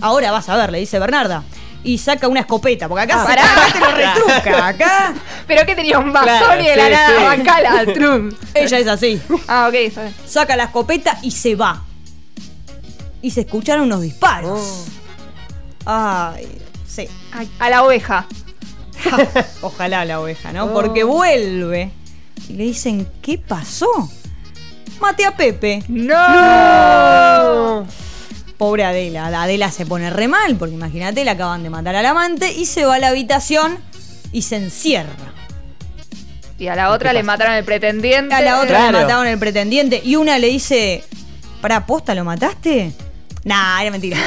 Ahora 0.00 0.30
vas 0.30 0.48
a 0.48 0.56
ver, 0.56 0.72
le 0.72 0.78
dice 0.80 0.98
Bernarda. 0.98 1.42
Y 1.84 1.96
saca 1.98 2.26
una 2.28 2.40
escopeta, 2.40 2.88
porque 2.88 3.04
acá, 3.04 3.24
Ah, 3.26 3.32
acá 3.32 3.72
te 3.72 3.78
lo 3.80 3.90
retruca. 3.92 4.66
Acá 4.68 5.14
Pero 5.46 5.64
que 5.64 5.74
tenía 5.76 5.98
un 5.98 6.12
bastón 6.12 6.38
Claro, 6.38 6.60
y 6.62 6.66
de 6.66 6.76
la 6.76 6.84
sí, 6.86 6.90
nada 6.92 7.18
sí. 7.18 7.24
bancala 7.24 7.70
al 7.78 7.92
Trump. 7.92 8.34
ella 8.54 8.78
es 8.78 8.86
así. 8.88 9.22
Ah, 9.46 9.66
ok, 9.68 9.72
bien. 9.72 10.14
Saca 10.26 10.56
la 10.56 10.64
escopeta 10.64 11.18
y 11.22 11.30
se 11.30 11.54
va. 11.54 11.82
Y 13.22 13.30
se 13.30 13.40
escucharon 13.42 13.84
unos 13.84 14.00
disparos. 14.02 14.86
Ay, 15.86 16.48
sí. 16.86 17.08
Ay, 17.32 17.48
a 17.58 17.70
la 17.70 17.82
oveja. 17.84 18.26
Ojalá 19.62 20.04
la 20.04 20.20
oveja, 20.20 20.52
¿no? 20.52 20.72
Porque 20.72 21.04
vuelve. 21.04 21.90
Y 22.48 22.54
le 22.54 22.64
dicen, 22.64 23.08
¿qué 23.22 23.38
pasó? 23.38 23.86
Mate 25.00 25.24
a 25.26 25.36
Pepe. 25.36 25.82
¡No! 25.88 27.86
Pobre 28.58 28.84
Adela. 28.84 29.28
Adela 29.42 29.70
se 29.70 29.86
pone 29.86 30.10
re 30.10 30.28
mal, 30.28 30.56
porque 30.56 30.74
imagínate, 30.74 31.24
le 31.24 31.30
acaban 31.30 31.62
de 31.62 31.70
matar 31.70 31.94
al 31.94 32.04
amante 32.04 32.52
y 32.52 32.66
se 32.66 32.84
va 32.84 32.96
a 32.96 32.98
la 32.98 33.08
habitación 33.08 33.78
y 34.32 34.42
se 34.42 34.56
encierra. 34.56 35.14
Y 36.58 36.66
a 36.66 36.74
la 36.74 36.90
otra 36.90 37.12
le 37.12 37.22
mataron 37.22 37.54
el 37.54 37.64
pretendiente. 37.64 38.34
A 38.34 38.40
la 38.40 38.60
otra 38.60 38.86
le 38.90 38.98
mataron 38.98 39.28
el 39.28 39.38
pretendiente 39.38 40.02
y 40.04 40.16
una 40.16 40.38
le 40.38 40.48
dice, 40.48 41.04
¿para 41.60 41.86
posta 41.86 42.16
lo 42.16 42.24
mataste? 42.24 42.92
Nah, 43.44 43.80
era 43.80 43.92
mentira. 43.92 44.18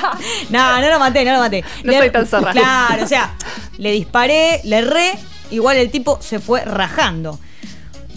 nah, 0.50 0.80
no 0.80 0.88
lo 0.88 0.98
maté, 0.98 1.24
no 1.26 1.34
lo 1.34 1.40
maté. 1.40 1.62
No 1.84 1.92
Le- 1.92 1.98
soy 1.98 2.10
tan 2.10 2.26
zorra. 2.26 2.52
Claro, 2.52 3.04
o 3.04 3.06
sea, 3.06 3.34
le 3.76 3.92
disparé, 3.92 4.62
le 4.64 4.78
erré, 4.78 5.12
igual 5.50 5.76
el 5.76 5.90
tipo 5.90 6.18
se 6.22 6.40
fue 6.40 6.64
rajando. 6.64 7.38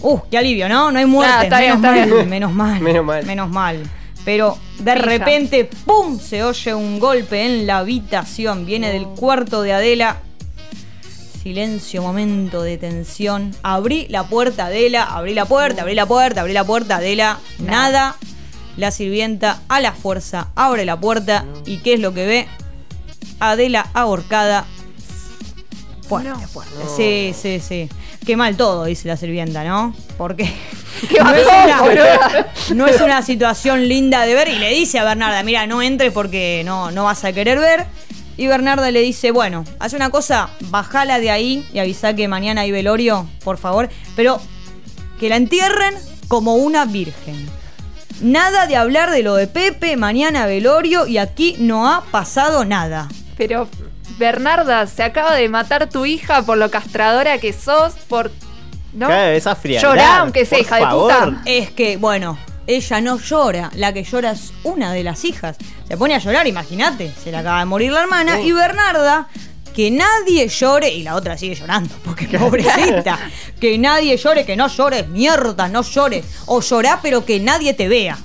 Uh, 0.00 0.20
qué 0.30 0.38
alivio, 0.38 0.68
¿no? 0.68 0.90
No 0.90 0.98
hay 0.98 1.04
muerte. 1.04 1.34
Ah, 1.34 1.44
está 1.44 1.60
bien, 1.60 2.28
menos, 2.28 2.52
mal, 2.52 2.80
menos 2.80 2.80
mal. 2.80 2.80
Menos 2.80 3.04
mal. 3.04 3.26
Menos 3.26 3.50
mal. 3.50 3.82
Pero 4.28 4.58
de 4.80 4.92
Pilla. 4.92 4.94
repente, 5.06 5.64
¡pum! 5.86 6.20
Se 6.20 6.44
oye 6.44 6.74
un 6.74 6.98
golpe 6.98 7.46
en 7.46 7.66
la 7.66 7.78
habitación. 7.78 8.66
Viene 8.66 8.92
del 8.92 9.06
cuarto 9.06 9.62
de 9.62 9.72
Adela. 9.72 10.18
Silencio, 11.42 12.02
momento 12.02 12.60
de 12.62 12.76
tensión. 12.76 13.54
Abrí 13.62 14.06
la 14.10 14.24
puerta, 14.28 14.66
Adela. 14.66 15.04
Abrí 15.04 15.32
la 15.32 15.46
puerta, 15.46 15.80
abrí 15.80 15.94
la 15.94 16.04
puerta, 16.04 16.42
abrí 16.42 16.52
la 16.52 16.64
puerta, 16.64 16.96
Adela. 16.96 17.38
Nada. 17.58 18.16
La 18.76 18.90
sirvienta 18.90 19.62
a 19.68 19.80
la 19.80 19.92
fuerza 19.92 20.48
abre 20.54 20.84
la 20.84 21.00
puerta. 21.00 21.46
¿Y 21.64 21.78
qué 21.78 21.94
es 21.94 22.00
lo 22.00 22.12
que 22.12 22.26
ve? 22.26 22.48
Adela 23.40 23.88
ahorcada. 23.94 24.66
Fuerte, 26.06 26.28
No. 26.28 26.38
fuerte. 26.48 26.74
Sí, 26.96 27.32
sí, 27.34 27.60
sí. 27.66 27.88
Qué 28.26 28.36
mal 28.36 28.58
todo, 28.58 28.84
dice 28.84 29.08
la 29.08 29.16
sirvienta, 29.16 29.64
¿no? 29.64 29.94
Porque 30.18 30.52
¿Qué 31.08 31.20
no, 31.20 31.34
es 31.34 31.46
una, 31.46 32.46
no 32.74 32.86
es 32.86 33.00
una 33.00 33.22
situación 33.22 33.88
linda 33.88 34.24
de 34.24 34.34
ver. 34.34 34.48
Y 34.48 34.58
le 34.58 34.70
dice 34.70 34.98
a 34.98 35.04
Bernarda, 35.04 35.42
mira, 35.42 35.66
no 35.66 35.82
entres 35.82 36.12
porque 36.12 36.62
no, 36.64 36.90
no 36.90 37.04
vas 37.04 37.24
a 37.24 37.32
querer 37.32 37.58
ver. 37.58 37.86
Y 38.36 38.46
Bernarda 38.46 38.90
le 38.90 39.00
dice, 39.00 39.32
bueno, 39.32 39.64
haz 39.80 39.94
una 39.94 40.10
cosa, 40.10 40.50
bajala 40.70 41.18
de 41.18 41.30
ahí 41.30 41.68
y 41.72 41.80
avisa 41.80 42.14
que 42.14 42.28
mañana 42.28 42.60
hay 42.62 42.70
velorio, 42.70 43.26
por 43.42 43.58
favor. 43.58 43.88
Pero 44.14 44.40
que 45.18 45.28
la 45.28 45.36
entierren 45.36 45.94
como 46.28 46.54
una 46.54 46.84
virgen. 46.84 47.48
Nada 48.20 48.66
de 48.66 48.76
hablar 48.76 49.10
de 49.10 49.22
lo 49.22 49.34
de 49.34 49.46
Pepe, 49.46 49.96
mañana 49.96 50.46
velorio 50.46 51.06
y 51.06 51.18
aquí 51.18 51.56
no 51.58 51.88
ha 51.88 52.04
pasado 52.10 52.64
nada. 52.64 53.08
Pero, 53.36 53.68
Bernarda, 54.18 54.86
se 54.86 55.02
acaba 55.04 55.34
de 55.34 55.48
matar 55.48 55.88
tu 55.88 56.04
hija 56.04 56.42
por 56.42 56.58
lo 56.58 56.70
castradora 56.70 57.38
que 57.38 57.52
sos, 57.52 57.94
por. 58.08 58.30
¿No? 58.92 59.06
Claro, 59.06 59.32
esa 59.32 59.54
frialdad. 59.54 59.88
Llorá, 59.88 60.16
aunque 60.18 60.44
sea 60.44 60.58
por 60.58 60.66
hija 60.66 60.76
de 60.76 60.82
favor. 60.82 61.12
puta. 61.12 61.42
Es 61.44 61.70
que, 61.70 61.96
bueno, 61.96 62.38
ella 62.66 63.00
no 63.00 63.18
llora, 63.18 63.70
la 63.74 63.92
que 63.92 64.04
llora 64.04 64.32
es 64.32 64.52
una 64.62 64.92
de 64.92 65.02
las 65.02 65.24
hijas. 65.24 65.56
Se 65.86 65.96
pone 65.96 66.14
a 66.14 66.18
llorar, 66.18 66.46
imagínate, 66.46 67.12
se 67.22 67.30
le 67.30 67.38
acaba 67.38 67.60
de 67.60 67.64
morir 67.64 67.92
la 67.92 68.02
hermana. 68.02 68.40
Y 68.40 68.52
Bernarda, 68.52 69.28
que 69.74 69.90
nadie 69.90 70.48
llore, 70.48 70.90
y 70.90 71.02
la 71.02 71.14
otra 71.14 71.38
sigue 71.38 71.54
llorando, 71.54 71.94
porque 72.04 72.26
pobrecita, 72.38 73.18
que 73.60 73.78
nadie 73.78 74.16
llore, 74.16 74.44
que 74.44 74.56
no 74.56 74.68
llores, 74.68 75.08
mierda, 75.08 75.68
no 75.68 75.82
llores. 75.82 76.26
O 76.46 76.60
llorá, 76.60 77.00
pero 77.02 77.24
que 77.24 77.40
nadie 77.40 77.74
te 77.74 77.88
vea. 77.88 78.18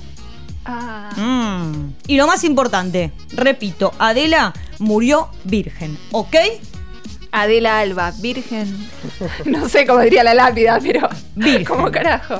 Ah. 0.66 1.10
Mm. 1.16 1.94
Y 2.06 2.16
lo 2.16 2.26
más 2.26 2.44
importante, 2.44 3.12
repito, 3.32 3.92
Adela 3.98 4.52
murió 4.78 5.28
virgen, 5.44 5.96
¿ok? 6.10 6.36
Adela 7.34 7.80
Alba, 7.80 8.12
virgen. 8.20 8.88
No 9.44 9.68
sé 9.68 9.84
cómo 9.86 9.98
diría 10.00 10.22
la 10.22 10.34
lápida, 10.34 10.78
pero. 10.80 11.08
Virgen. 11.34 11.64
¿Cómo 11.64 11.90
carajo? 11.90 12.38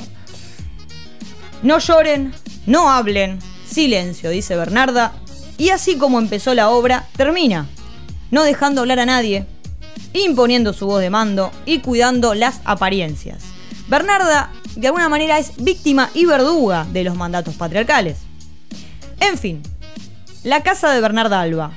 No 1.64 1.80
lloren, 1.80 2.32
no 2.66 2.88
hablen, 2.88 3.40
silencio, 3.68 4.30
dice 4.30 4.54
Bernarda. 4.54 5.12
Y 5.58 5.70
así 5.70 5.98
como 5.98 6.20
empezó 6.20 6.54
la 6.54 6.70
obra, 6.70 7.06
termina. 7.16 7.66
No 8.30 8.44
dejando 8.44 8.82
hablar 8.82 9.00
a 9.00 9.06
nadie, 9.06 9.46
imponiendo 10.12 10.72
su 10.72 10.86
voz 10.86 11.00
de 11.00 11.10
mando 11.10 11.50
y 11.66 11.80
cuidando 11.80 12.34
las 12.34 12.60
apariencias. 12.64 13.42
Bernarda, 13.88 14.50
de 14.76 14.86
alguna 14.86 15.08
manera, 15.08 15.38
es 15.38 15.56
víctima 15.56 16.08
y 16.14 16.24
verduga 16.24 16.86
de 16.92 17.02
los 17.02 17.16
mandatos 17.16 17.56
patriarcales. 17.56 18.18
En 19.18 19.38
fin, 19.38 19.60
la 20.44 20.62
casa 20.62 20.92
de 20.92 21.00
Bernarda 21.00 21.40
Alba. 21.40 21.72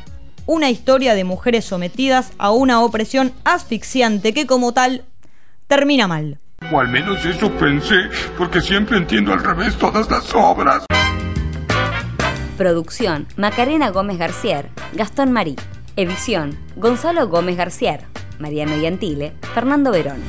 Una 0.49 0.69
historia 0.69 1.13
de 1.13 1.25
mujeres 1.25 1.65
sometidas 1.65 2.31
a 2.37 2.51
una 2.51 2.81
opresión 2.81 3.33
asfixiante 3.43 4.33
que 4.33 4.47
como 4.47 4.71
tal 4.71 5.03
termina 5.67 6.07
mal. 6.07 6.39
O 6.71 6.79
al 6.79 6.87
menos 6.87 7.25
eso 7.25 7.51
pensé, 7.51 7.95
porque 8.37 8.61
siempre 8.61 8.95
entiendo 8.95 9.33
al 9.33 9.43
revés 9.43 9.75
todas 9.75 10.09
las 10.09 10.33
obras. 10.33 10.85
Producción, 12.57 13.27
Macarena 13.35 13.89
Gómez 13.89 14.19
García, 14.19 14.63
Gastón 14.93 15.33
Marí. 15.33 15.57
Edición, 15.97 16.57
Gonzalo 16.77 17.27
Gómez 17.27 17.57
García, 17.57 18.07
Mariano 18.39 18.77
Yantile, 18.77 19.33
Fernando 19.53 19.91
Verón. 19.91 20.23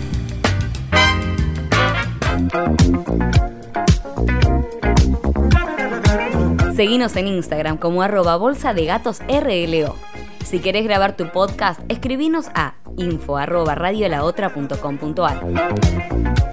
Seguinos 6.78 7.16
en 7.16 7.26
Instagram 7.26 7.76
como 7.76 8.02
arroba 8.02 8.36
bolsa 8.36 8.72
de 8.72 8.84
gatos 8.84 9.20
RLO. 9.28 9.96
Si 10.44 10.60
querés 10.60 10.84
grabar 10.84 11.16
tu 11.16 11.28
podcast, 11.32 11.80
escribinos 11.88 12.46
a 12.54 12.74
info 12.96 13.36
arroba 13.36 13.74
radiolaotra.com.ar. 13.74 16.47